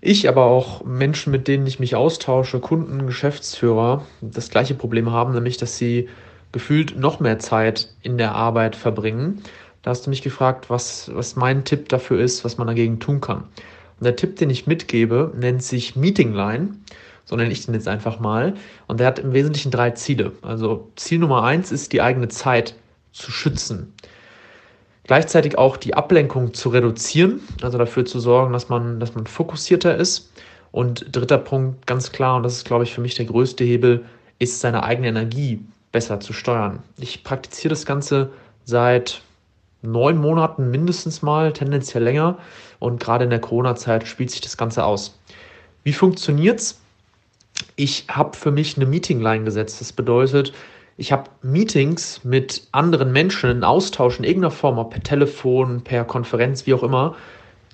ich, 0.00 0.28
aber 0.28 0.44
auch 0.44 0.84
Menschen, 0.84 1.32
mit 1.32 1.48
denen 1.48 1.66
ich 1.66 1.80
mich 1.80 1.96
austausche, 1.96 2.60
Kunden, 2.60 3.06
Geschäftsführer, 3.06 4.04
das 4.20 4.48
gleiche 4.48 4.74
Problem 4.74 5.10
haben, 5.10 5.34
nämlich 5.34 5.56
dass 5.56 5.76
sie 5.76 6.08
gefühlt 6.52 6.98
noch 6.98 7.20
mehr 7.20 7.38
Zeit 7.38 7.94
in 8.02 8.16
der 8.16 8.34
Arbeit 8.34 8.76
verbringen. 8.76 9.42
Da 9.82 9.90
hast 9.90 10.06
du 10.06 10.10
mich 10.10 10.22
gefragt, 10.22 10.70
was, 10.70 11.10
was 11.14 11.36
mein 11.36 11.64
Tipp 11.64 11.88
dafür 11.88 12.20
ist, 12.20 12.44
was 12.44 12.58
man 12.58 12.66
dagegen 12.66 12.98
tun 12.98 13.20
kann. 13.20 13.44
Und 14.00 14.04
der 14.04 14.16
Tipp, 14.16 14.36
den 14.36 14.50
ich 14.50 14.66
mitgebe, 14.66 15.32
nennt 15.36 15.62
sich 15.62 15.96
Meeting 15.96 16.32
Line. 16.32 16.76
So 17.24 17.36
nenne 17.36 17.50
ich 17.50 17.64
den 17.66 17.74
jetzt 17.74 17.88
einfach 17.88 18.20
mal. 18.20 18.54
Und 18.86 19.00
der 19.00 19.06
hat 19.06 19.18
im 19.18 19.32
Wesentlichen 19.32 19.70
drei 19.70 19.90
Ziele. 19.90 20.32
Also 20.42 20.90
Ziel 20.96 21.18
Nummer 21.18 21.42
eins 21.44 21.72
ist, 21.72 21.92
die 21.92 22.00
eigene 22.00 22.28
Zeit 22.28 22.74
zu 23.12 23.30
schützen. 23.30 23.92
Gleichzeitig 25.04 25.56
auch 25.56 25.76
die 25.76 25.94
Ablenkung 25.94 26.54
zu 26.54 26.68
reduzieren, 26.68 27.40
also 27.62 27.78
dafür 27.78 28.04
zu 28.04 28.20
sorgen, 28.20 28.52
dass 28.52 28.68
man, 28.68 29.00
dass 29.00 29.14
man 29.14 29.26
fokussierter 29.26 29.96
ist. 29.96 30.30
Und 30.70 31.06
dritter 31.16 31.38
Punkt, 31.38 31.86
ganz 31.86 32.12
klar, 32.12 32.36
und 32.36 32.42
das 32.42 32.54
ist, 32.54 32.66
glaube 32.66 32.84
ich, 32.84 32.92
für 32.92 33.00
mich 33.00 33.14
der 33.14 33.24
größte 33.24 33.64
Hebel, 33.64 34.04
ist 34.38 34.60
seine 34.60 34.82
eigene 34.82 35.08
Energie 35.08 35.64
besser 35.92 36.20
zu 36.20 36.32
steuern. 36.32 36.82
Ich 36.98 37.24
praktiziere 37.24 37.70
das 37.70 37.86
Ganze 37.86 38.30
seit 38.64 39.22
neun 39.82 40.18
Monaten 40.18 40.70
mindestens 40.70 41.22
mal, 41.22 41.52
tendenziell 41.52 42.02
länger. 42.02 42.38
Und 42.78 43.00
gerade 43.00 43.24
in 43.24 43.30
der 43.30 43.40
Corona-Zeit 43.40 44.06
spielt 44.06 44.30
sich 44.30 44.40
das 44.40 44.56
Ganze 44.56 44.84
aus. 44.84 45.18
Wie 45.84 45.92
funktioniert's? 45.92 46.80
Ich 47.76 48.06
habe 48.08 48.36
für 48.36 48.50
mich 48.50 48.76
eine 48.76 48.86
Meetingline 48.86 49.44
gesetzt. 49.44 49.80
Das 49.80 49.92
bedeutet, 49.92 50.52
ich 50.96 51.12
habe 51.12 51.30
Meetings 51.42 52.24
mit 52.24 52.66
anderen 52.72 53.12
Menschen, 53.12 53.50
einen 53.50 53.64
Austausch 53.64 54.18
in 54.18 54.24
irgendeiner 54.24 54.50
Form, 54.50 54.78
ob 54.78 54.90
per 54.90 55.02
Telefon, 55.02 55.82
per 55.82 56.04
Konferenz, 56.04 56.66
wie 56.66 56.74
auch 56.74 56.82
immer, 56.82 57.16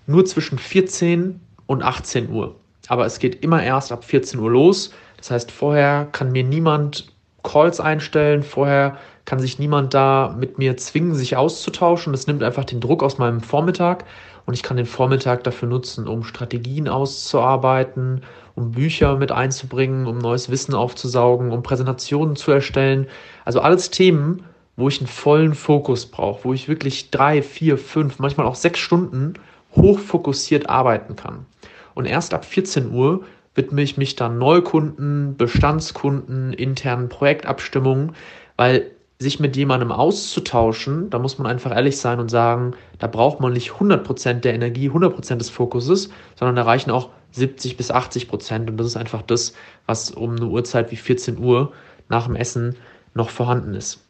nur 0.06 0.24
zwischen 0.26 0.58
14 0.58 1.40
und 1.66 1.82
18 1.82 2.30
Uhr. 2.30 2.54
Aber 2.88 3.06
es 3.06 3.18
geht 3.18 3.42
immer 3.42 3.62
erst 3.62 3.92
ab 3.92 4.04
14 4.04 4.38
Uhr 4.40 4.50
los. 4.50 4.92
Das 5.16 5.30
heißt, 5.30 5.50
vorher 5.50 6.06
kann 6.12 6.32
mir 6.32 6.44
niemand 6.44 7.13
Calls 7.44 7.78
einstellen, 7.78 8.42
vorher 8.42 8.98
kann 9.24 9.38
sich 9.38 9.58
niemand 9.58 9.94
da 9.94 10.34
mit 10.36 10.58
mir 10.58 10.76
zwingen, 10.76 11.14
sich 11.14 11.36
auszutauschen. 11.36 12.12
Das 12.12 12.26
nimmt 12.26 12.42
einfach 12.42 12.64
den 12.64 12.80
Druck 12.80 13.02
aus 13.02 13.18
meinem 13.18 13.40
Vormittag 13.40 14.04
und 14.46 14.54
ich 14.54 14.62
kann 14.62 14.76
den 14.76 14.86
Vormittag 14.86 15.44
dafür 15.44 15.68
nutzen, 15.68 16.08
um 16.08 16.24
Strategien 16.24 16.88
auszuarbeiten, 16.88 18.22
um 18.54 18.72
Bücher 18.72 19.16
mit 19.16 19.32
einzubringen, 19.32 20.06
um 20.06 20.18
neues 20.18 20.50
Wissen 20.50 20.74
aufzusaugen, 20.74 21.52
um 21.52 21.62
Präsentationen 21.62 22.36
zu 22.36 22.50
erstellen. 22.50 23.06
Also 23.44 23.60
alles 23.60 23.90
Themen, 23.90 24.44
wo 24.76 24.88
ich 24.88 25.00
einen 25.00 25.06
vollen 25.06 25.54
Fokus 25.54 26.06
brauche, 26.06 26.44
wo 26.44 26.52
ich 26.52 26.68
wirklich 26.68 27.10
drei, 27.10 27.42
vier, 27.42 27.78
fünf, 27.78 28.18
manchmal 28.18 28.46
auch 28.46 28.56
sechs 28.56 28.80
Stunden 28.80 29.34
hochfokussiert 29.76 30.68
arbeiten 30.68 31.16
kann. 31.16 31.46
Und 31.94 32.06
erst 32.06 32.34
ab 32.34 32.44
14 32.44 32.92
Uhr 32.92 33.24
widme 33.54 33.82
ich 33.82 33.96
mich 33.96 34.16
dann 34.16 34.38
Neukunden, 34.38 35.36
Bestandskunden, 35.36 36.52
internen 36.52 37.08
Projektabstimmungen, 37.08 38.12
weil 38.56 38.90
sich 39.18 39.38
mit 39.38 39.56
jemandem 39.56 39.92
auszutauschen, 39.92 41.08
da 41.10 41.18
muss 41.18 41.38
man 41.38 41.46
einfach 41.46 41.74
ehrlich 41.74 41.98
sein 41.98 42.18
und 42.18 42.30
sagen, 42.30 42.74
da 42.98 43.06
braucht 43.06 43.40
man 43.40 43.52
nicht 43.52 43.70
100% 43.70 44.40
der 44.40 44.54
Energie, 44.54 44.90
100% 44.90 45.36
des 45.36 45.50
Fokuses, 45.50 46.10
sondern 46.34 46.56
da 46.56 46.62
reichen 46.62 46.90
auch 46.90 47.10
70 47.30 47.76
bis 47.76 47.90
80 47.90 48.28
Prozent. 48.28 48.70
Und 48.70 48.76
das 48.76 48.88
ist 48.88 48.96
einfach 48.96 49.22
das, 49.22 49.54
was 49.86 50.10
um 50.10 50.36
eine 50.36 50.46
Uhrzeit 50.46 50.90
wie 50.90 50.96
14 50.96 51.38
Uhr 51.38 51.72
nach 52.08 52.26
dem 52.26 52.36
Essen 52.36 52.76
noch 53.14 53.30
vorhanden 53.30 53.74
ist. 53.74 54.04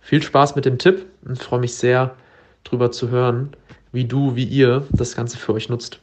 Viel 0.00 0.22
Spaß 0.22 0.56
mit 0.56 0.64
dem 0.64 0.78
Tipp 0.78 1.06
und 1.24 1.38
freue 1.38 1.60
mich 1.60 1.74
sehr, 1.74 2.16
darüber 2.64 2.90
zu 2.90 3.10
hören, 3.10 3.50
wie 3.92 4.04
du, 4.04 4.34
wie 4.34 4.44
ihr 4.44 4.86
das 4.90 5.14
Ganze 5.14 5.36
für 5.36 5.52
euch 5.52 5.68
nutzt. 5.68 6.00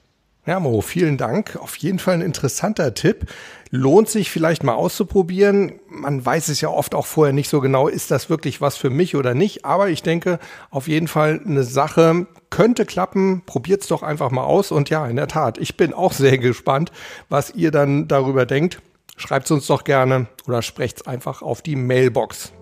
Ja, 0.50 0.60
Mo, 0.60 0.82
vielen 0.82 1.18
Dank. 1.18 1.58
Auf 1.58 1.76
jeden 1.76 2.00
Fall 2.00 2.16
ein 2.16 2.22
interessanter 2.22 2.96
Tipp. 2.96 3.28
Lohnt 3.70 4.10
sich 4.10 4.32
vielleicht 4.32 4.64
mal 4.64 4.74
auszuprobieren. 4.74 5.74
Man 5.88 6.26
weiß 6.26 6.48
es 6.48 6.60
ja 6.60 6.70
oft 6.70 6.96
auch 6.96 7.06
vorher 7.06 7.34
nicht 7.34 7.50
so 7.50 7.62
genau, 7.62 7.88
ist 7.88 8.10
das 8.10 8.32
wirklich 8.32 8.60
was 8.60 8.76
für 8.76 8.90
mich 8.90 9.16
oder 9.16 9.36
nicht. 9.36 9.64
Aber 9.64 9.90
ich 9.90 10.02
denke, 10.02 10.40
auf 10.72 10.88
jeden 10.88 11.08
Fall 11.08 11.40
eine 11.46 11.64
Sache 11.64 12.26
könnte 12.50 12.88
klappen. 12.88 13.44
Probiert's 13.46 13.86
doch 13.86 14.02
einfach 14.02 14.32
mal 14.32 14.42
aus. 14.44 14.72
Und 14.72 14.90
ja, 14.90 15.06
in 15.06 15.18
der 15.18 15.28
Tat, 15.28 15.60
ich 15.60 15.78
bin 15.78 15.94
auch 15.94 16.14
sehr 16.14 16.40
gespannt, 16.40 16.92
was 17.30 17.54
ihr 17.54 17.70
dann 17.70 18.08
darüber 18.08 18.48
denkt. 18.48 18.82
Schreibt's 19.18 19.52
uns 19.52 19.68
doch 19.68 19.84
gerne 19.84 20.26
oder 20.48 20.64
sprecht's 20.64 21.06
einfach 21.06 21.44
auf 21.44 21.62
die 21.62 21.76
Mailbox. 21.76 22.54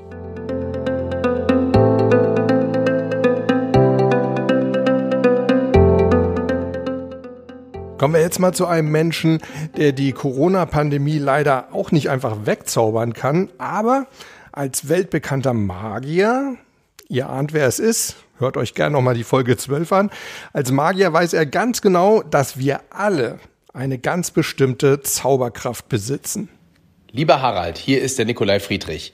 Kommen 7.97 8.13
wir 8.13 8.21
jetzt 8.21 8.37
mal 8.37 8.53
zu 8.53 8.67
einem 8.67 8.91
Menschen, 8.91 9.39
der 9.75 9.91
die 9.91 10.11
Corona-Pandemie 10.11 11.17
leider 11.17 11.69
auch 11.71 11.91
nicht 11.91 12.11
einfach 12.11 12.45
wegzaubern 12.45 13.13
kann, 13.13 13.49
aber 13.57 14.05
als 14.51 14.87
weltbekannter 14.87 15.53
Magier, 15.53 16.57
ihr 17.09 17.27
ahnt, 17.27 17.53
wer 17.53 17.65
es 17.65 17.79
ist, 17.79 18.17
hört 18.37 18.55
euch 18.55 18.75
gerne 18.75 18.93
nochmal 18.93 19.15
die 19.15 19.23
Folge 19.23 19.57
12 19.57 19.91
an, 19.93 20.11
als 20.53 20.71
Magier 20.71 21.11
weiß 21.11 21.33
er 21.33 21.47
ganz 21.47 21.81
genau, 21.81 22.21
dass 22.21 22.59
wir 22.59 22.81
alle 22.91 23.39
eine 23.73 23.97
ganz 23.97 24.29
bestimmte 24.29 25.01
Zauberkraft 25.01 25.89
besitzen. 25.89 26.49
Lieber 27.11 27.41
Harald, 27.41 27.79
hier 27.79 28.03
ist 28.03 28.19
der 28.19 28.25
Nikolai 28.25 28.59
Friedrich. 28.59 29.11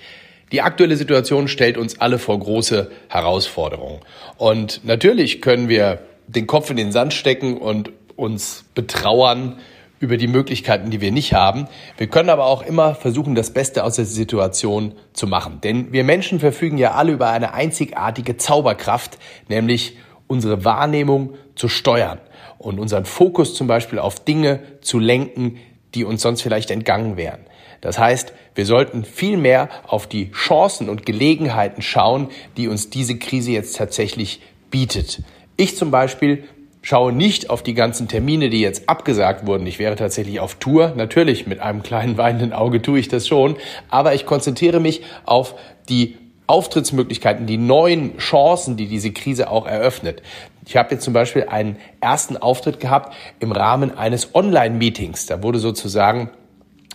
Die 0.51 0.61
aktuelle 0.61 0.97
Situation 0.97 1.47
stellt 1.47 1.77
uns 1.77 2.01
alle 2.01 2.19
vor 2.19 2.37
große 2.37 2.91
Herausforderungen. 3.07 4.01
Und 4.37 4.83
natürlich 4.83 5.41
können 5.41 5.69
wir 5.69 5.99
den 6.27 6.47
Kopf 6.47 6.69
in 6.69 6.75
den 6.77 6.91
Sand 6.91 7.13
stecken 7.13 7.57
und 7.57 7.91
uns 8.15 8.65
betrauern 8.75 9.59
über 9.99 10.17
die 10.17 10.27
Möglichkeiten, 10.27 10.91
die 10.91 10.99
wir 10.99 11.13
nicht 11.13 11.33
haben. 11.33 11.67
Wir 11.97 12.07
können 12.07 12.29
aber 12.29 12.45
auch 12.45 12.61
immer 12.61 12.93
versuchen, 12.93 13.35
das 13.35 13.51
Beste 13.51 13.85
aus 13.85 13.95
der 13.95 14.05
Situation 14.05 14.93
zu 15.13 15.27
machen. 15.27 15.61
Denn 15.63 15.93
wir 15.93 16.03
Menschen 16.03 16.41
verfügen 16.41 16.77
ja 16.77 16.91
alle 16.91 17.13
über 17.13 17.29
eine 17.29 17.53
einzigartige 17.53 18.35
Zauberkraft, 18.35 19.17
nämlich 19.47 19.97
unsere 20.27 20.65
Wahrnehmung 20.65 21.35
zu 21.55 21.69
steuern 21.69 22.19
und 22.57 22.79
unseren 22.79 23.05
Fokus 23.05 23.55
zum 23.55 23.67
Beispiel 23.67 23.99
auf 23.99 24.19
Dinge 24.19 24.59
zu 24.81 24.99
lenken, 24.99 25.57
die 25.95 26.03
uns 26.03 26.21
sonst 26.21 26.41
vielleicht 26.41 26.71
entgangen 26.71 27.15
wären. 27.15 27.39
Das 27.79 27.99
heißt, 27.99 28.33
wir 28.55 28.65
sollten 28.65 29.03
viel 29.03 29.37
mehr 29.37 29.69
auf 29.87 30.07
die 30.07 30.31
Chancen 30.31 30.89
und 30.89 31.05
Gelegenheiten 31.05 31.81
schauen, 31.81 32.29
die 32.57 32.67
uns 32.67 32.89
diese 32.89 33.17
Krise 33.17 33.51
jetzt 33.51 33.77
tatsächlich 33.77 34.41
bietet. 34.69 35.21
Ich 35.55 35.77
zum 35.77 35.91
Beispiel 35.91 36.45
schaue 36.83 37.13
nicht 37.13 37.49
auf 37.49 37.63
die 37.63 37.73
ganzen 37.73 38.07
Termine, 38.07 38.51
die 38.51 38.61
jetzt 38.61 38.87
abgesagt 38.87 39.47
wurden. 39.47 39.65
Ich 39.65 39.79
wäre 39.79 39.95
tatsächlich 39.95 40.39
auf 40.39 40.55
Tour. 40.55 40.93
Natürlich, 40.95 41.47
mit 41.47 41.59
einem 41.59 41.81
kleinen 41.81 42.17
weinenden 42.17 42.53
Auge 42.53 42.83
tue 42.83 42.99
ich 42.99 43.07
das 43.07 43.27
schon. 43.27 43.55
Aber 43.89 44.13
ich 44.13 44.27
konzentriere 44.27 44.79
mich 44.79 45.01
auf 45.25 45.55
die 45.89 46.17
Auftrittsmöglichkeiten, 46.45 47.47
die 47.47 47.57
neuen 47.57 48.17
Chancen, 48.17 48.75
die 48.75 48.87
diese 48.87 49.11
Krise 49.11 49.49
auch 49.49 49.65
eröffnet. 49.65 50.21
Ich 50.67 50.75
habe 50.75 50.93
jetzt 50.93 51.05
zum 51.05 51.13
Beispiel 51.13 51.45
einen 51.45 51.77
ersten 52.01 52.35
Auftritt 52.37 52.81
gehabt 52.81 53.15
im 53.39 53.53
Rahmen 53.53 53.97
eines 53.97 54.35
Online-Meetings. 54.35 55.25
Da 55.25 55.41
wurde 55.41 55.59
sozusagen 55.59 56.29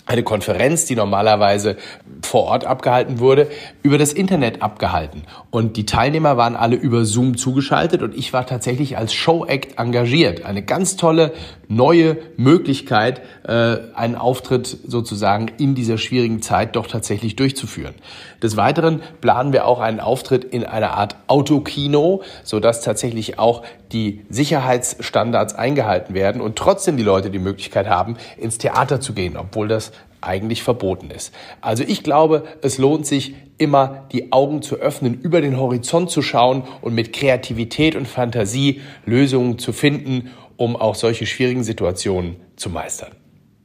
eine 0.08 0.22
Konferenz, 0.22 0.86
die 0.86 0.96
normalerweise 0.96 1.76
vor 2.22 2.44
Ort 2.44 2.64
abgehalten 2.64 3.20
wurde, 3.20 3.48
über 3.82 3.98
das 3.98 4.12
Internet 4.12 4.62
abgehalten. 4.62 5.22
Und 5.50 5.76
die 5.76 5.84
Teilnehmer 5.86 6.36
waren 6.36 6.56
alle 6.56 6.76
über 6.76 7.04
Zoom 7.04 7.36
zugeschaltet 7.36 8.02
und 8.02 8.16
ich 8.16 8.32
war 8.32 8.46
tatsächlich 8.46 8.96
als 8.96 9.12
Show-Act 9.12 9.78
engagiert. 9.78 10.44
Eine 10.44 10.62
ganz 10.62 10.96
tolle 10.96 11.32
neue 11.68 12.16
Möglichkeit, 12.38 13.20
äh, 13.46 13.76
einen 13.94 14.14
Auftritt 14.14 14.78
sozusagen 14.86 15.48
in 15.58 15.74
dieser 15.74 15.98
schwierigen 15.98 16.40
Zeit 16.40 16.76
doch 16.76 16.86
tatsächlich 16.86 17.36
durchzuführen. 17.36 17.94
Des 18.42 18.56
Weiteren 18.56 19.02
planen 19.20 19.52
wir 19.52 19.66
auch 19.66 19.80
einen 19.80 20.00
Auftritt 20.00 20.44
in 20.44 20.64
einer 20.64 20.92
Art 20.92 21.16
Autokino, 21.26 22.22
sodass 22.44 22.80
tatsächlich 22.80 23.38
auch 23.38 23.62
die 23.92 24.24
Sicherheitsstandards 24.30 25.54
eingehalten 25.54 26.14
werden 26.14 26.40
und 26.40 26.56
trotzdem 26.56 26.96
die 26.96 27.02
Leute 27.02 27.30
die 27.30 27.38
Möglichkeit 27.38 27.88
haben, 27.88 28.16
ins 28.38 28.58
Theater 28.58 29.00
zu 29.00 29.12
gehen, 29.12 29.36
obwohl 29.36 29.68
das 29.68 29.92
eigentlich 30.20 30.62
verboten 30.62 31.10
ist. 31.10 31.32
Also 31.60 31.84
ich 31.86 32.02
glaube, 32.02 32.44
es 32.62 32.78
lohnt 32.78 33.06
sich 33.06 33.34
immer 33.56 34.06
die 34.12 34.32
Augen 34.32 34.62
zu 34.62 34.76
öffnen, 34.76 35.20
über 35.20 35.40
den 35.40 35.58
Horizont 35.58 36.10
zu 36.10 36.22
schauen 36.22 36.62
und 36.80 36.94
mit 36.94 37.12
Kreativität 37.12 37.96
und 37.96 38.06
Fantasie 38.06 38.80
Lösungen 39.04 39.58
zu 39.58 39.72
finden, 39.72 40.30
um 40.56 40.76
auch 40.76 40.94
solche 40.94 41.26
schwierigen 41.26 41.64
Situationen 41.64 42.36
zu 42.56 42.70
meistern. 42.70 43.12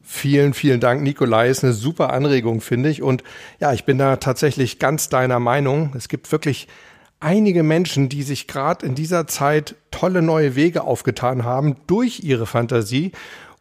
Vielen, 0.02 0.54
vielen 0.54 0.80
Dank, 0.80 1.02
Nikolai. 1.02 1.50
Ist 1.50 1.64
eine 1.64 1.74
super 1.74 2.14
Anregung, 2.14 2.62
finde 2.62 2.90
ich. 2.90 3.02
Und 3.02 3.24
ja, 3.60 3.74
ich 3.74 3.86
bin 3.86 3.98
da 3.98 4.18
tatsächlich 4.18 4.78
ganz 4.78 5.10
deiner 5.10 5.40
Meinung. 5.40 5.92
Es 5.96 6.08
gibt 6.08 6.32
wirklich 6.32 6.68
einige 7.20 7.64
Menschen, 7.64 8.10
die 8.10 8.22
sich 8.22 8.48
gerade 8.48 8.86
in 8.86 8.96
dieser 8.96 9.28
Zeit 9.28 9.76
tolle 9.92 10.22
neue 10.22 10.56
Wege 10.56 10.84
aufgetan 10.84 11.46
haben 11.46 11.78
durch 11.88 12.20
ihre 12.24 12.46
Fantasie 12.46 13.12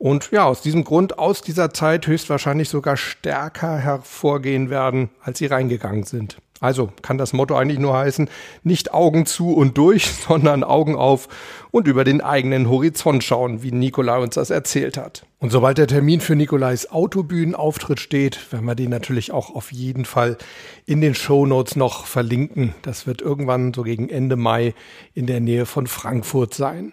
und 0.02 0.32
ja, 0.32 0.46
aus 0.46 0.62
diesem 0.62 0.82
Grund 0.82 1.20
aus 1.20 1.42
dieser 1.42 1.72
Zeit 1.72 2.08
höchstwahrscheinlich 2.08 2.68
sogar 2.68 2.96
stärker 2.96 3.78
hervorgehen 3.78 4.68
werden, 4.68 5.10
als 5.22 5.38
sie 5.38 5.46
reingegangen 5.46 6.02
sind. 6.02 6.38
Also 6.58 6.90
kann 7.02 7.18
das 7.18 7.32
Motto 7.32 7.54
eigentlich 7.54 7.78
nur 7.78 7.96
heißen, 7.96 8.28
nicht 8.64 8.92
Augen 8.92 9.26
zu 9.26 9.52
und 9.52 9.78
durch, 9.78 10.10
sondern 10.28 10.64
Augen 10.64 10.96
auf 10.96 11.28
und 11.70 11.86
über 11.86 12.02
den 12.02 12.20
eigenen 12.20 12.68
Horizont 12.68 13.22
schauen, 13.22 13.62
wie 13.62 13.70
Nikolai 13.70 14.18
uns 14.18 14.34
das 14.34 14.50
erzählt 14.50 14.96
hat. 14.96 15.24
Und 15.38 15.50
sobald 15.50 15.78
der 15.78 15.86
Termin 15.86 16.20
für 16.20 16.34
Nikolais 16.34 16.90
Autobühnenauftritt 16.90 18.00
steht, 18.00 18.52
werden 18.52 18.66
wir 18.66 18.74
den 18.74 18.90
natürlich 18.90 19.30
auch 19.30 19.54
auf 19.54 19.70
jeden 19.70 20.04
Fall 20.04 20.36
in 20.84 21.00
den 21.00 21.14
Show 21.14 21.46
Notes 21.46 21.76
noch 21.76 22.06
verlinken. 22.06 22.74
Das 22.82 23.06
wird 23.06 23.22
irgendwann 23.22 23.72
so 23.72 23.84
gegen 23.84 24.08
Ende 24.08 24.34
Mai 24.34 24.74
in 25.14 25.26
der 25.28 25.38
Nähe 25.38 25.64
von 25.64 25.86
Frankfurt 25.86 26.54
sein. 26.54 26.90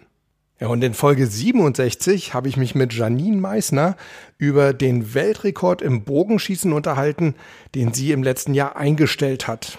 Ja, 0.60 0.68
und 0.68 0.84
in 0.84 0.92
Folge 0.92 1.26
67 1.26 2.34
habe 2.34 2.46
ich 2.46 2.58
mich 2.58 2.74
mit 2.74 2.92
Janine 2.92 3.40
Meissner 3.40 3.96
über 4.36 4.74
den 4.74 5.14
Weltrekord 5.14 5.80
im 5.80 6.04
Bogenschießen 6.04 6.74
unterhalten, 6.74 7.34
den 7.74 7.94
sie 7.94 8.12
im 8.12 8.22
letzten 8.22 8.52
Jahr 8.52 8.76
eingestellt 8.76 9.48
hat. 9.48 9.78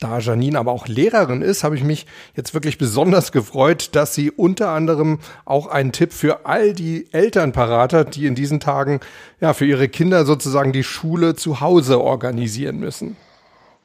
Da 0.00 0.18
Janine 0.18 0.58
aber 0.58 0.72
auch 0.72 0.86
Lehrerin 0.86 1.40
ist, 1.40 1.64
habe 1.64 1.76
ich 1.76 1.82
mich 1.82 2.04
jetzt 2.36 2.52
wirklich 2.52 2.76
besonders 2.76 3.32
gefreut, 3.32 3.90
dass 3.92 4.14
sie 4.14 4.30
unter 4.30 4.68
anderem 4.68 5.18
auch 5.46 5.66
einen 5.66 5.92
Tipp 5.92 6.12
für 6.12 6.44
all 6.44 6.74
die 6.74 7.06
Eltern 7.12 7.52
parat 7.52 7.94
hat, 7.94 8.14
die 8.14 8.26
in 8.26 8.34
diesen 8.34 8.60
Tagen 8.60 9.00
ja 9.40 9.54
für 9.54 9.64
ihre 9.64 9.88
Kinder 9.88 10.26
sozusagen 10.26 10.72
die 10.72 10.84
Schule 10.84 11.36
zu 11.36 11.62
Hause 11.62 12.02
organisieren 12.02 12.78
müssen. 12.78 13.16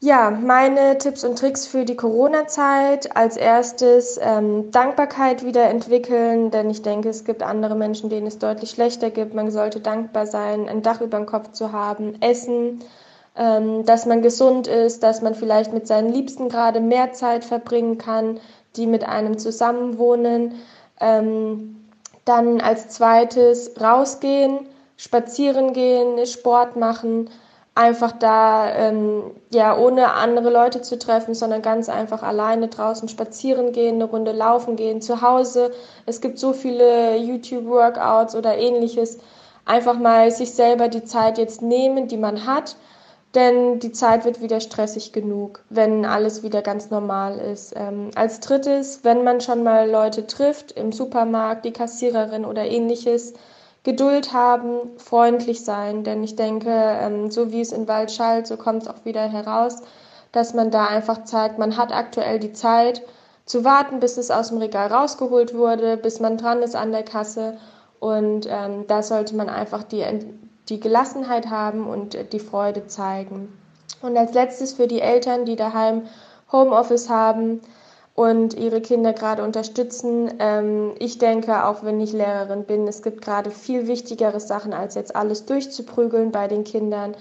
Ja, 0.05 0.31
meine 0.31 0.97
Tipps 0.97 1.23
und 1.23 1.39
Tricks 1.39 1.65
für 1.65 1.85
die 1.85 1.95
Corona-Zeit. 1.95 3.15
Als 3.15 3.37
erstes 3.37 4.19
ähm, 4.21 4.69
Dankbarkeit 4.69 5.45
wieder 5.45 5.69
entwickeln, 5.69 6.51
denn 6.51 6.69
ich 6.69 6.81
denke, 6.81 7.07
es 7.07 7.23
gibt 7.23 7.41
andere 7.41 7.73
Menschen, 7.73 8.09
denen 8.09 8.27
es 8.27 8.37
deutlich 8.37 8.71
schlechter 8.71 9.11
gibt. 9.11 9.33
Man 9.33 9.49
sollte 9.49 9.79
dankbar 9.79 10.27
sein, 10.27 10.67
ein 10.67 10.81
Dach 10.81 10.99
über 10.99 11.15
dem 11.15 11.25
Kopf 11.25 11.53
zu 11.53 11.71
haben, 11.71 12.21
Essen, 12.21 12.79
ähm, 13.37 13.85
dass 13.85 14.05
man 14.05 14.21
gesund 14.21 14.67
ist, 14.67 15.03
dass 15.03 15.21
man 15.21 15.35
vielleicht 15.35 15.71
mit 15.71 15.87
seinen 15.87 16.11
Liebsten 16.11 16.49
gerade 16.49 16.81
mehr 16.81 17.13
Zeit 17.13 17.45
verbringen 17.45 17.97
kann, 17.97 18.41
die 18.75 18.87
mit 18.87 19.07
einem 19.07 19.37
zusammenwohnen. 19.37 20.55
Ähm, 20.99 21.77
dann 22.25 22.59
als 22.59 22.89
zweites 22.89 23.71
rausgehen, 23.79 24.67
spazieren 24.97 25.71
gehen, 25.71 26.25
Sport 26.25 26.75
machen 26.75 27.29
einfach 27.75 28.11
da 28.11 28.71
ähm, 28.75 29.31
ja 29.51 29.75
ohne 29.77 30.13
andere 30.13 30.51
Leute 30.51 30.81
zu 30.81 30.99
treffen, 30.99 31.33
sondern 31.33 31.61
ganz 31.61 31.89
einfach 31.89 32.21
alleine 32.21 32.67
draußen 32.67 33.09
spazieren 33.09 33.71
gehen, 33.71 33.95
eine 33.95 34.05
Runde 34.05 34.31
laufen 34.31 34.75
gehen, 34.75 35.01
zu 35.01 35.21
Hause. 35.21 35.71
Es 36.05 36.21
gibt 36.21 36.37
so 36.37 36.53
viele 36.53 37.17
YouTube-Workouts 37.17 38.35
oder 38.35 38.57
ähnliches. 38.57 39.17
Einfach 39.65 39.97
mal 39.97 40.29
sich 40.29 40.53
selber 40.53 40.87
die 40.87 41.03
Zeit 41.03 41.37
jetzt 41.37 41.61
nehmen, 41.61 42.07
die 42.07 42.17
man 42.17 42.45
hat, 42.45 42.75
denn 43.33 43.79
die 43.79 43.91
Zeit 43.91 44.25
wird 44.25 44.41
wieder 44.41 44.59
stressig 44.59 45.11
genug, 45.11 45.63
wenn 45.69 46.05
alles 46.05 46.43
wieder 46.43 46.61
ganz 46.61 46.91
normal 46.91 47.39
ist. 47.39 47.73
Ähm, 47.75 48.11
als 48.13 48.39
drittes, 48.39 48.99
wenn 49.03 49.23
man 49.23 49.41
schon 49.41 49.63
mal 49.63 49.89
Leute 49.89 50.27
trifft 50.27 50.73
im 50.73 50.91
Supermarkt, 50.91 51.65
die 51.65 51.73
Kassiererin 51.73 52.45
oder 52.45 52.65
ähnliches, 52.65 53.33
Geduld 53.83 54.31
haben, 54.31 54.97
freundlich 54.97 55.65
sein, 55.65 56.03
denn 56.03 56.23
ich 56.23 56.35
denke, 56.35 56.69
ähm, 56.69 57.31
so 57.31 57.51
wie 57.51 57.61
es 57.61 57.73
in 57.73 57.87
Wald 57.87 58.11
schallt, 58.11 58.47
so 58.47 58.55
kommt 58.55 58.83
es 58.83 58.87
auch 58.87 59.03
wieder 59.03 59.27
heraus, 59.27 59.81
dass 60.31 60.53
man 60.53 60.71
da 60.71 60.85
einfach 60.85 61.25
zeigt, 61.25 61.59
man 61.59 61.75
hat 61.77 61.93
aktuell 61.93 62.39
die 62.39 62.53
Zeit 62.53 63.01
zu 63.45 63.65
warten, 63.65 63.99
bis 63.99 64.17
es 64.17 64.31
aus 64.31 64.49
dem 64.49 64.59
Regal 64.59 64.87
rausgeholt 64.87 65.53
wurde, 65.53 65.97
bis 65.97 66.21
man 66.21 66.37
dran 66.37 66.61
ist 66.61 66.75
an 66.75 66.91
der 66.93 67.03
Kasse 67.03 67.57
und 67.99 68.47
ähm, 68.49 68.85
da 68.87 69.03
sollte 69.03 69.35
man 69.35 69.49
einfach 69.49 69.83
die, 69.83 70.05
die 70.69 70.79
Gelassenheit 70.79 71.49
haben 71.49 71.85
und 71.85 72.17
die 72.31 72.39
Freude 72.39 72.87
zeigen. 72.87 73.57
Und 74.01 74.17
als 74.17 74.33
letztes 74.33 74.73
für 74.73 74.87
die 74.87 75.01
Eltern, 75.01 75.45
die 75.45 75.55
daheim 75.55 76.03
Homeoffice 76.51 77.09
haben, 77.09 77.61
und 78.15 78.53
ihre 78.53 78.81
Kinder 78.81 79.13
gerade 79.13 79.43
unterstützen. 79.43 80.33
Ähm, 80.39 80.93
ich 80.99 81.17
denke, 81.17 81.65
auch 81.65 81.83
wenn 81.83 81.99
ich 81.99 82.13
Lehrerin 82.13 82.65
bin, 82.65 82.87
es 82.87 83.01
gibt 83.01 83.21
gerade 83.21 83.49
viel 83.49 83.87
wichtigere 83.87 84.39
Sachen, 84.39 84.73
als 84.73 84.95
jetzt 84.95 85.15
alles 85.15 85.45
durchzuprügeln 85.45 86.31
bei 86.31 86.47
den 86.47 86.63
Kindern. 86.63 87.15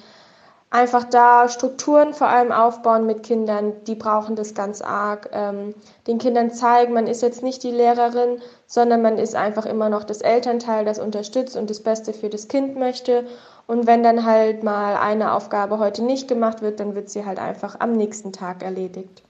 Einfach 0.70 1.04
da 1.04 1.50
Strukturen 1.50 2.14
vor 2.14 2.28
allem 2.28 2.50
aufbauen 2.50 3.04
mit 3.04 3.22
Kindern, 3.22 3.74
die 3.86 3.94
brauchen 3.94 4.36
das 4.36 4.54
ganz 4.54 4.80
arg. 4.80 5.28
Ähm, 5.32 5.74
den 6.06 6.18
Kindern 6.18 6.50
zeigen, 6.50 6.94
man 6.94 7.06
ist 7.06 7.20
jetzt 7.20 7.42
nicht 7.42 7.62
die 7.62 7.70
Lehrerin, 7.70 8.40
sondern 8.66 9.02
man 9.02 9.18
ist 9.18 9.34
einfach 9.34 9.66
immer 9.66 9.90
noch 9.90 10.04
das 10.04 10.22
Elternteil, 10.22 10.86
das 10.86 10.98
unterstützt 10.98 11.56
und 11.56 11.68
das 11.68 11.80
Beste 11.80 12.14
für 12.14 12.30
das 12.30 12.48
Kind 12.48 12.76
möchte. 12.76 13.26
Und 13.66 13.86
wenn 13.86 14.02
dann 14.02 14.24
halt 14.24 14.62
mal 14.62 14.96
eine 14.96 15.32
Aufgabe 15.32 15.78
heute 15.78 16.02
nicht 16.04 16.26
gemacht 16.26 16.62
wird, 16.62 16.80
dann 16.80 16.94
wird 16.94 17.10
sie 17.10 17.26
halt 17.26 17.38
einfach 17.38 17.76
am 17.80 17.92
nächsten 17.92 18.32
Tag 18.32 18.62
erledigt. 18.62 19.22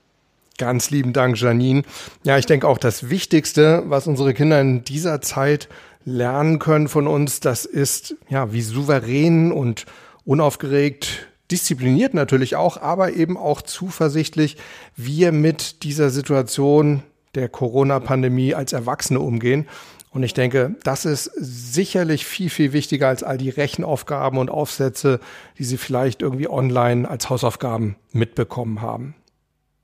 Ganz 0.59 0.91
lieben 0.91 1.13
Dank, 1.13 1.41
Janine. 1.41 1.83
Ja, 2.25 2.39
ich 2.39 2.47
denke 2.47 2.69
auch 2.69 2.79
das 2.79 3.09
Wichtigste, 3.09 3.85
was 3.87 4.07
unsere 4.07 4.35
Kinder 4.35 4.61
in 4.61 4.85
dieser 4.85 5.21
Zeit 5.21 5.69
lernen 6.05 6.59
können 6.59 6.89
von 6.89 7.07
uns, 7.07 7.41
das 7.41 7.65
ist, 7.65 8.17
ja, 8.29 8.53
wie 8.53 8.63
souverän 8.63 9.53
und 9.53 9.87
unaufgeregt, 10.25 11.29
diszipliniert 11.51 12.15
natürlich 12.15 12.57
auch, 12.57 12.77
aber 12.77 13.13
eben 13.13 13.37
auch 13.37 13.63
zuversichtlich 13.63 14.57
wir 14.97 15.33
mit 15.33 15.83
dieser 15.85 16.11
Situation 16.11 17.03
der 17.35 17.49
Corona-Pandemie 17.49 18.55
als 18.55 18.73
Erwachsene 18.73 19.21
umgehen. 19.21 19.69
Und 20.11 20.23
ich 20.23 20.35
denke, 20.35 20.77
das 20.85 21.07
ist 21.07 21.31
sicherlich 21.37 22.27
viel, 22.27 22.51
viel 22.51 22.75
wichtiger 22.75 23.09
als 23.09 23.23
all 23.23 23.39
die 23.39 23.49
Rechenaufgaben 23.49 24.39
und 24.39 24.51
Aufsätze, 24.51 25.21
die 25.59 25.65
Sie 25.65 25.79
vielleicht 25.79 26.21
irgendwie 26.21 26.49
online 26.49 27.09
als 27.09 27.31
Hausaufgaben 27.31 27.97
mitbekommen 28.13 28.83
haben. 28.83 29.15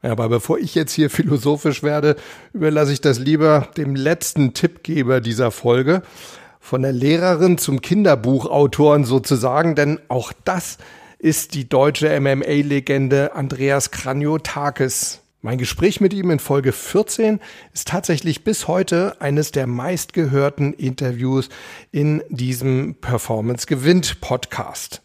Ja, 0.02 0.12
aber 0.12 0.28
bevor 0.28 0.58
ich 0.58 0.74
jetzt 0.74 0.92
hier 0.92 1.10
philosophisch 1.10 1.82
werde, 1.82 2.16
überlasse 2.52 2.92
ich 2.92 3.00
das 3.00 3.18
lieber 3.18 3.68
dem 3.76 3.94
letzten 3.94 4.54
Tippgeber 4.54 5.20
dieser 5.20 5.50
Folge. 5.50 6.02
Von 6.60 6.82
der 6.82 6.92
Lehrerin 6.92 7.56
zum 7.56 7.80
Kinderbuchautoren 7.80 9.04
sozusagen, 9.04 9.74
denn 9.74 10.00
auch 10.08 10.32
das 10.44 10.78
ist 11.18 11.54
die 11.54 11.68
deutsche 11.68 12.20
MMA-Legende 12.20 13.34
Andreas 13.34 13.90
Kranjotakis. 13.90 15.20
Mein 15.40 15.58
Gespräch 15.58 16.00
mit 16.00 16.12
ihm 16.12 16.30
in 16.30 16.40
Folge 16.40 16.72
14 16.72 17.40
ist 17.72 17.88
tatsächlich 17.88 18.44
bis 18.44 18.68
heute 18.68 19.20
eines 19.20 19.52
der 19.52 19.66
meistgehörten 19.66 20.72
Interviews 20.74 21.48
in 21.90 22.22
diesem 22.28 22.96
Performance 22.96 23.66
Gewinnt 23.66 24.20
Podcast. 24.20 25.00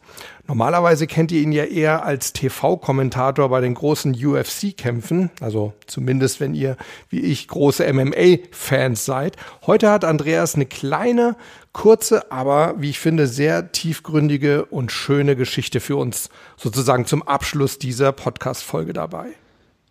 Normalerweise 0.45 1.07
kennt 1.07 1.31
ihr 1.31 1.41
ihn 1.41 1.53
ja 1.53 1.63
eher 1.63 2.03
als 2.03 2.33
TV-Kommentator 2.33 3.47
bei 3.47 3.61
den 3.61 3.75
großen 3.75 4.13
UFC-Kämpfen, 4.13 5.31
also 5.39 5.71
zumindest 5.87 6.41
wenn 6.41 6.53
ihr, 6.53 6.75
wie 7.07 7.21
ich, 7.21 7.47
große 7.47 7.91
MMA-Fans 7.93 9.05
seid. 9.05 9.37
Heute 9.65 9.89
hat 9.89 10.03
Andreas 10.03 10.55
eine 10.55 10.65
kleine, 10.65 11.37
kurze, 11.71 12.29
aber 12.29 12.75
wie 12.77 12.89
ich 12.89 12.99
finde, 12.99 13.27
sehr 13.27 13.71
tiefgründige 13.71 14.65
und 14.65 14.91
schöne 14.91 15.37
Geschichte 15.37 15.79
für 15.79 15.95
uns 15.95 16.29
sozusagen 16.57 17.05
zum 17.05 17.23
Abschluss 17.23 17.79
dieser 17.79 18.11
Podcast-Folge 18.11 18.91
dabei. 18.91 19.27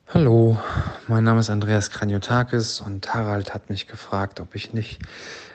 Hallo, 0.08 0.58
mein 1.08 1.24
Name 1.24 1.40
ist 1.40 1.48
Andreas 1.48 1.88
Kranjotakis 1.88 2.82
und 2.82 3.14
Harald 3.14 3.54
hat 3.54 3.70
mich 3.70 3.86
gefragt, 3.86 4.38
ob 4.38 4.54
ich 4.54 4.74
nicht 4.74 4.98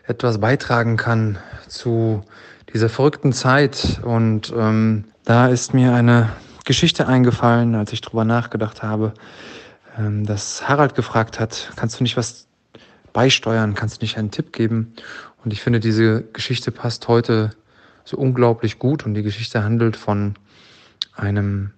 etwas 0.08 0.40
beitragen 0.40 0.98
kann 0.98 1.38
zu 1.68 2.24
dieser 2.74 2.90
verrückten 2.90 3.34
Zeit. 3.34 4.00
Und 4.04 4.54
ähm, 4.56 5.06
da 5.24 5.48
ist 5.48 5.74
mir 5.74 5.94
eine 5.94 6.30
Geschichte 6.66 7.08
eingefallen, 7.08 7.76
als 7.76 7.94
ich 7.94 8.02
drüber 8.02 8.26
nachgedacht 8.26 8.84
habe, 8.84 9.14
ähm, 9.98 10.26
dass 10.26 10.68
Harald 10.68 10.96
gefragt 10.96 11.40
hat, 11.40 11.72
kannst 11.76 12.00
du 12.00 12.04
nicht 12.04 12.18
was 12.18 12.48
beisteuern, 13.14 13.74
kannst 13.74 14.02
du 14.02 14.04
nicht 14.06 14.18
einen 14.18 14.32
Tipp 14.32 14.54
geben? 14.54 14.94
Und 15.44 15.54
ich 15.54 15.62
finde, 15.62 15.80
diese 15.80 16.24
Geschichte 16.24 16.72
passt 16.72 17.08
heute 17.08 17.52
so 18.04 18.18
unglaublich 18.18 18.80
gut 18.80 19.06
und 19.06 19.14
die 19.14 19.24
Geschichte 19.24 19.64
handelt 19.64 19.96
von 19.96 20.36
einem 21.16 21.72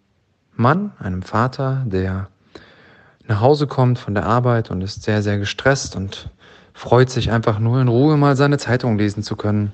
Mann, 0.55 0.91
einem 0.99 1.21
Vater, 1.21 1.83
der 1.85 2.29
nach 3.27 3.41
Hause 3.41 3.67
kommt 3.67 3.99
von 3.99 4.15
der 4.15 4.25
Arbeit 4.25 4.71
und 4.71 4.81
ist 4.81 5.03
sehr, 5.03 5.21
sehr 5.21 5.37
gestresst 5.37 5.95
und 5.95 6.31
freut 6.73 7.09
sich 7.09 7.31
einfach 7.31 7.59
nur 7.59 7.79
in 7.79 7.87
Ruhe 7.87 8.17
mal 8.17 8.35
seine 8.35 8.57
Zeitung 8.57 8.97
lesen 8.97 9.23
zu 9.23 9.35
können 9.35 9.73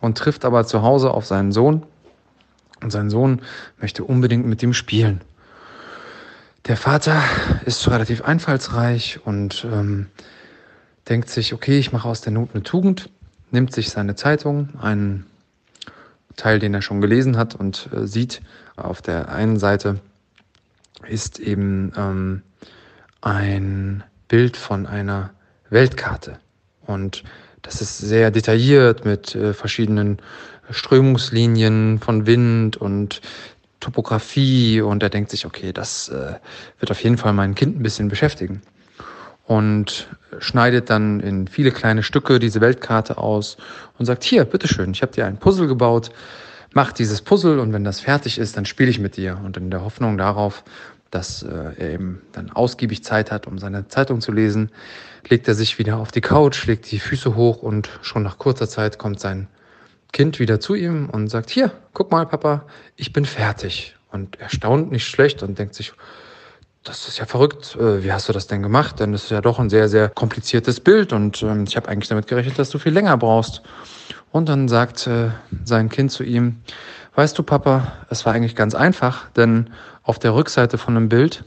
und 0.00 0.18
trifft 0.18 0.44
aber 0.44 0.66
zu 0.66 0.82
Hause 0.82 1.10
auf 1.10 1.26
seinen 1.26 1.52
Sohn. 1.52 1.84
Und 2.82 2.90
sein 2.90 3.10
Sohn 3.10 3.40
möchte 3.80 4.04
unbedingt 4.04 4.46
mit 4.46 4.62
ihm 4.62 4.74
spielen. 4.74 5.22
Der 6.66 6.76
Vater 6.76 7.22
ist 7.64 7.88
relativ 7.88 8.22
einfallsreich 8.22 9.20
und 9.24 9.66
ähm, 9.70 10.06
denkt 11.08 11.30
sich, 11.30 11.54
okay, 11.54 11.78
ich 11.78 11.92
mache 11.92 12.08
aus 12.08 12.20
der 12.20 12.32
Not 12.32 12.50
eine 12.52 12.62
Tugend, 12.62 13.08
nimmt 13.50 13.72
sich 13.72 13.90
seine 13.90 14.16
Zeitung, 14.16 14.70
einen 14.80 15.26
Teil, 16.36 16.58
den 16.58 16.74
er 16.74 16.82
schon 16.82 17.00
gelesen 17.00 17.36
hat 17.36 17.54
und 17.54 17.88
äh, 17.92 18.06
sieht, 18.06 18.42
auf 18.76 19.00
der 19.00 19.28
einen 19.30 19.58
Seite 19.58 20.00
ist 21.08 21.38
eben 21.38 21.92
ähm, 21.96 22.42
ein 23.20 24.02
Bild 24.28 24.56
von 24.56 24.86
einer 24.86 25.30
Weltkarte. 25.70 26.38
Und 26.86 27.24
das 27.66 27.80
ist 27.80 27.98
sehr 27.98 28.30
detailliert 28.30 29.04
mit 29.04 29.34
äh, 29.34 29.52
verschiedenen 29.52 30.18
Strömungslinien 30.70 31.98
von 31.98 32.26
Wind 32.26 32.76
und 32.76 33.20
Topografie 33.80 34.80
und 34.80 35.02
er 35.02 35.10
denkt 35.10 35.30
sich, 35.30 35.46
okay, 35.46 35.72
das 35.72 36.08
äh, 36.08 36.34
wird 36.78 36.90
auf 36.90 37.02
jeden 37.02 37.18
Fall 37.18 37.32
mein 37.32 37.54
Kind 37.54 37.78
ein 37.78 37.82
bisschen 37.82 38.08
beschäftigen. 38.08 38.62
Und 39.44 40.08
schneidet 40.38 40.90
dann 40.90 41.20
in 41.20 41.46
viele 41.46 41.70
kleine 41.70 42.02
Stücke 42.02 42.38
diese 42.38 42.60
Weltkarte 42.60 43.18
aus 43.18 43.56
und 43.98 44.06
sagt, 44.06 44.24
hier, 44.24 44.44
bitteschön, 44.44 44.90
ich 44.90 45.02
habe 45.02 45.12
dir 45.12 45.26
ein 45.26 45.38
Puzzle 45.38 45.68
gebaut, 45.68 46.10
mach 46.72 46.92
dieses 46.92 47.22
Puzzle 47.22 47.60
und 47.60 47.72
wenn 47.72 47.84
das 47.84 48.00
fertig 48.00 48.38
ist, 48.38 48.56
dann 48.56 48.64
spiele 48.64 48.90
ich 48.90 48.98
mit 48.98 49.16
dir. 49.16 49.40
Und 49.44 49.56
in 49.56 49.70
der 49.70 49.84
Hoffnung 49.84 50.18
darauf, 50.18 50.64
dass 51.10 51.42
äh, 51.42 51.72
er 51.78 51.90
eben 51.94 52.22
dann 52.32 52.50
ausgiebig 52.50 53.04
Zeit 53.04 53.30
hat, 53.30 53.46
um 53.46 53.58
seine 53.58 53.86
Zeitung 53.88 54.20
zu 54.20 54.32
lesen, 54.32 54.70
legt 55.28 55.48
er 55.48 55.54
sich 55.54 55.78
wieder 55.78 55.98
auf 55.98 56.12
die 56.12 56.20
Couch, 56.20 56.66
legt 56.66 56.90
die 56.90 56.98
Füße 56.98 57.34
hoch 57.34 57.62
und 57.62 57.88
schon 58.02 58.22
nach 58.22 58.38
kurzer 58.38 58.68
Zeit 58.68 58.98
kommt 58.98 59.20
sein 59.20 59.48
Kind 60.12 60.38
wieder 60.38 60.60
zu 60.60 60.74
ihm 60.74 61.10
und 61.10 61.28
sagt, 61.28 61.50
hier, 61.50 61.72
guck 61.92 62.10
mal, 62.10 62.26
Papa, 62.26 62.64
ich 62.96 63.12
bin 63.12 63.24
fertig. 63.24 63.96
Und 64.10 64.38
er 64.40 64.48
staunt 64.48 64.90
nicht 64.90 65.06
schlecht 65.06 65.42
und 65.42 65.58
denkt 65.58 65.74
sich, 65.74 65.92
das 66.84 67.08
ist 67.08 67.18
ja 67.18 67.26
verrückt. 67.26 67.76
Äh, 67.78 68.04
wie 68.04 68.12
hast 68.12 68.28
du 68.28 68.32
das 68.32 68.46
denn 68.46 68.62
gemacht? 68.62 69.00
Denn 69.00 69.12
das 69.12 69.24
ist 69.24 69.30
ja 69.30 69.40
doch 69.40 69.58
ein 69.58 69.68
sehr, 69.68 69.88
sehr 69.88 70.08
kompliziertes 70.08 70.80
Bild 70.80 71.12
und 71.12 71.42
ähm, 71.42 71.64
ich 71.66 71.76
habe 71.76 71.88
eigentlich 71.88 72.08
damit 72.08 72.28
gerechnet, 72.28 72.58
dass 72.58 72.70
du 72.70 72.78
viel 72.78 72.92
länger 72.92 73.16
brauchst. 73.16 73.62
Und 74.30 74.48
dann 74.48 74.68
sagt 74.68 75.06
äh, 75.06 75.30
sein 75.64 75.88
Kind 75.88 76.12
zu 76.12 76.22
ihm, 76.22 76.62
weißt 77.14 77.36
du, 77.36 77.42
Papa, 77.42 77.92
es 78.08 78.24
war 78.24 78.32
eigentlich 78.32 78.56
ganz 78.56 78.74
einfach, 78.74 79.30
denn 79.30 79.70
auf 80.02 80.18
der 80.18 80.34
Rückseite 80.34 80.78
von 80.78 80.96
einem 80.96 81.08
Bild, 81.08 81.44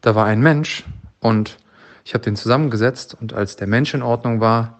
da 0.00 0.14
war 0.14 0.26
ein 0.26 0.40
Mensch 0.40 0.84
und 1.20 1.56
ich 2.04 2.14
habe 2.14 2.24
den 2.24 2.36
zusammengesetzt 2.36 3.16
und 3.20 3.32
als 3.32 3.56
der 3.56 3.66
Mensch 3.66 3.94
in 3.94 4.02
Ordnung 4.02 4.40
war, 4.40 4.78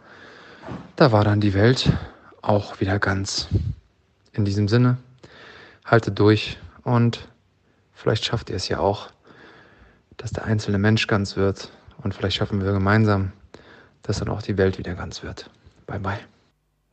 da 0.97 1.13
war 1.13 1.25
dann 1.25 1.41
die 1.41 1.55
Welt 1.55 1.93
auch 2.41 2.81
wieder 2.81 2.99
ganz. 2.99 3.49
In 4.33 4.45
diesem 4.45 4.67
Sinne, 4.67 4.97
haltet 5.85 6.19
durch 6.19 6.59
und 6.85 7.29
vielleicht 7.93 8.25
schafft 8.25 8.49
ihr 8.51 8.57
es 8.57 8.69
ja 8.69 8.79
auch, 8.79 9.11
dass 10.17 10.31
der 10.31 10.45
einzelne 10.45 10.79
Mensch 10.79 11.07
ganz 11.07 11.37
wird 11.37 11.71
und 12.03 12.15
vielleicht 12.15 12.37
schaffen 12.37 12.65
wir 12.65 12.73
gemeinsam, 12.73 13.33
dass 14.03 14.19
dann 14.19 14.29
auch 14.29 14.43
die 14.43 14.57
Welt 14.57 14.79
wieder 14.79 14.95
ganz 14.95 15.23
wird. 15.23 15.51
Bye 15.87 16.01
bye. 16.01 16.32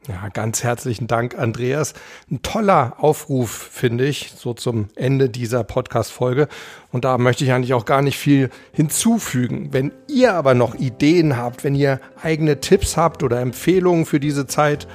Ja, 0.07 0.29
ganz 0.29 0.63
herzlichen 0.63 1.07
Dank, 1.07 1.37
Andreas. 1.37 1.93
Ein 2.31 2.41
toller 2.41 2.95
Aufruf, 2.99 3.51
finde 3.51 4.05
ich, 4.05 4.31
so 4.35 4.53
zum 4.53 4.87
Ende 4.95 5.29
dieser 5.29 5.65
Podcast-Folge. 5.65 6.47
Und 6.93 7.03
da 7.03 7.17
möchte 7.17 7.43
ich 7.43 7.51
eigentlich 7.51 7.73
auch 7.73 7.83
gar 7.83 8.01
nicht 8.01 8.17
viel 8.17 8.49
hinzufügen. 8.71 9.73
Wenn 9.73 9.91
ihr 10.07 10.35
aber 10.35 10.53
noch 10.53 10.73
Ideen 10.73 11.35
habt, 11.35 11.65
wenn 11.65 11.75
ihr 11.75 11.99
eigene 12.23 12.61
Tipps 12.61 12.95
habt 12.95 13.23
oder 13.23 13.41
Empfehlungen 13.41 14.05
für 14.05 14.21
diese 14.21 14.47
Zeit, 14.47 14.87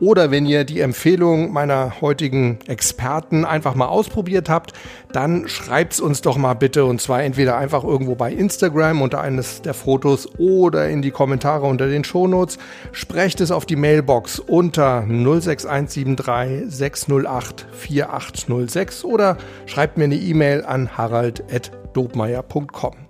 oder 0.00 0.30
wenn 0.30 0.46
ihr 0.46 0.64
die 0.64 0.80
Empfehlung 0.80 1.52
meiner 1.52 2.00
heutigen 2.00 2.58
Experten 2.66 3.44
einfach 3.44 3.74
mal 3.74 3.86
ausprobiert 3.86 4.48
habt, 4.48 4.72
dann 5.12 5.48
schreibt's 5.48 6.00
uns 6.00 6.22
doch 6.22 6.36
mal 6.36 6.54
bitte 6.54 6.84
und 6.84 7.00
zwar 7.00 7.22
entweder 7.22 7.56
einfach 7.56 7.84
irgendwo 7.84 8.14
bei 8.14 8.32
Instagram 8.32 9.02
unter 9.02 9.20
eines 9.20 9.62
der 9.62 9.74
Fotos 9.74 10.28
oder 10.38 10.88
in 10.88 11.02
die 11.02 11.10
Kommentare 11.10 11.66
unter 11.66 11.88
den 11.88 12.04
Shownotes. 12.04 12.58
Sprecht 12.92 13.40
es 13.40 13.50
auf 13.50 13.66
die 13.66 13.76
Mailbox 13.76 14.38
unter 14.38 15.04
06173 15.06 16.74
608 16.74 17.66
4806 17.72 19.04
oder 19.04 19.36
schreibt 19.66 19.98
mir 19.98 20.04
eine 20.04 20.16
E-Mail 20.16 20.64
an 20.64 20.96
harald.dobmeier.com. 20.96 23.09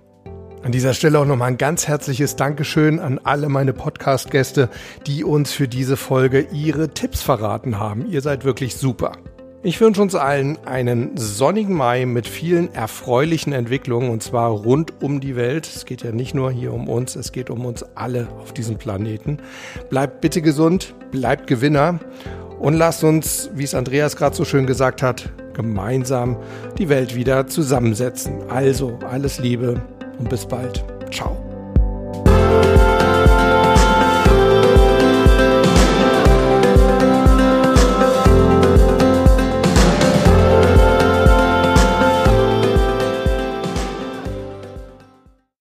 An 0.63 0.71
dieser 0.71 0.93
Stelle 0.93 1.17
auch 1.17 1.25
nochmal 1.25 1.49
ein 1.49 1.57
ganz 1.57 1.87
herzliches 1.87 2.35
Dankeschön 2.35 2.99
an 2.99 3.19
alle 3.23 3.49
meine 3.49 3.73
Podcast-Gäste, 3.73 4.69
die 5.07 5.23
uns 5.23 5.51
für 5.51 5.67
diese 5.67 5.97
Folge 5.97 6.45
ihre 6.53 6.89
Tipps 6.89 7.23
verraten 7.23 7.79
haben. 7.79 8.05
Ihr 8.07 8.21
seid 8.21 8.45
wirklich 8.45 8.75
super. 8.75 9.13
Ich 9.63 9.81
wünsche 9.81 10.03
uns 10.03 10.13
allen 10.13 10.59
einen 10.65 11.17
sonnigen 11.17 11.75
Mai 11.75 12.05
mit 12.05 12.27
vielen 12.27 12.71
erfreulichen 12.75 13.53
Entwicklungen 13.53 14.11
und 14.11 14.21
zwar 14.21 14.51
rund 14.51 15.01
um 15.01 15.19
die 15.19 15.35
Welt. 15.35 15.65
Es 15.67 15.85
geht 15.85 16.03
ja 16.03 16.11
nicht 16.11 16.35
nur 16.35 16.51
hier 16.51 16.73
um 16.73 16.87
uns, 16.87 17.15
es 17.15 17.31
geht 17.31 17.49
um 17.49 17.65
uns 17.65 17.83
alle 17.95 18.27
auf 18.39 18.53
diesem 18.53 18.77
Planeten. 18.77 19.37
Bleibt 19.89 20.21
bitte 20.21 20.43
gesund, 20.43 20.93
bleibt 21.09 21.47
Gewinner 21.47 21.99
und 22.59 22.75
lasst 22.75 23.03
uns, 23.03 23.49
wie 23.55 23.63
es 23.63 23.73
Andreas 23.73 24.15
gerade 24.15 24.35
so 24.35 24.45
schön 24.45 24.67
gesagt 24.67 25.01
hat, 25.01 25.31
gemeinsam 25.53 26.37
die 26.77 26.89
Welt 26.89 27.15
wieder 27.15 27.47
zusammensetzen. 27.47 28.43
Also 28.49 28.99
alles 29.09 29.39
Liebe 29.39 29.81
und 30.21 30.29
bis 30.29 30.45
bald. 30.45 30.83
Ciao. 31.11 31.35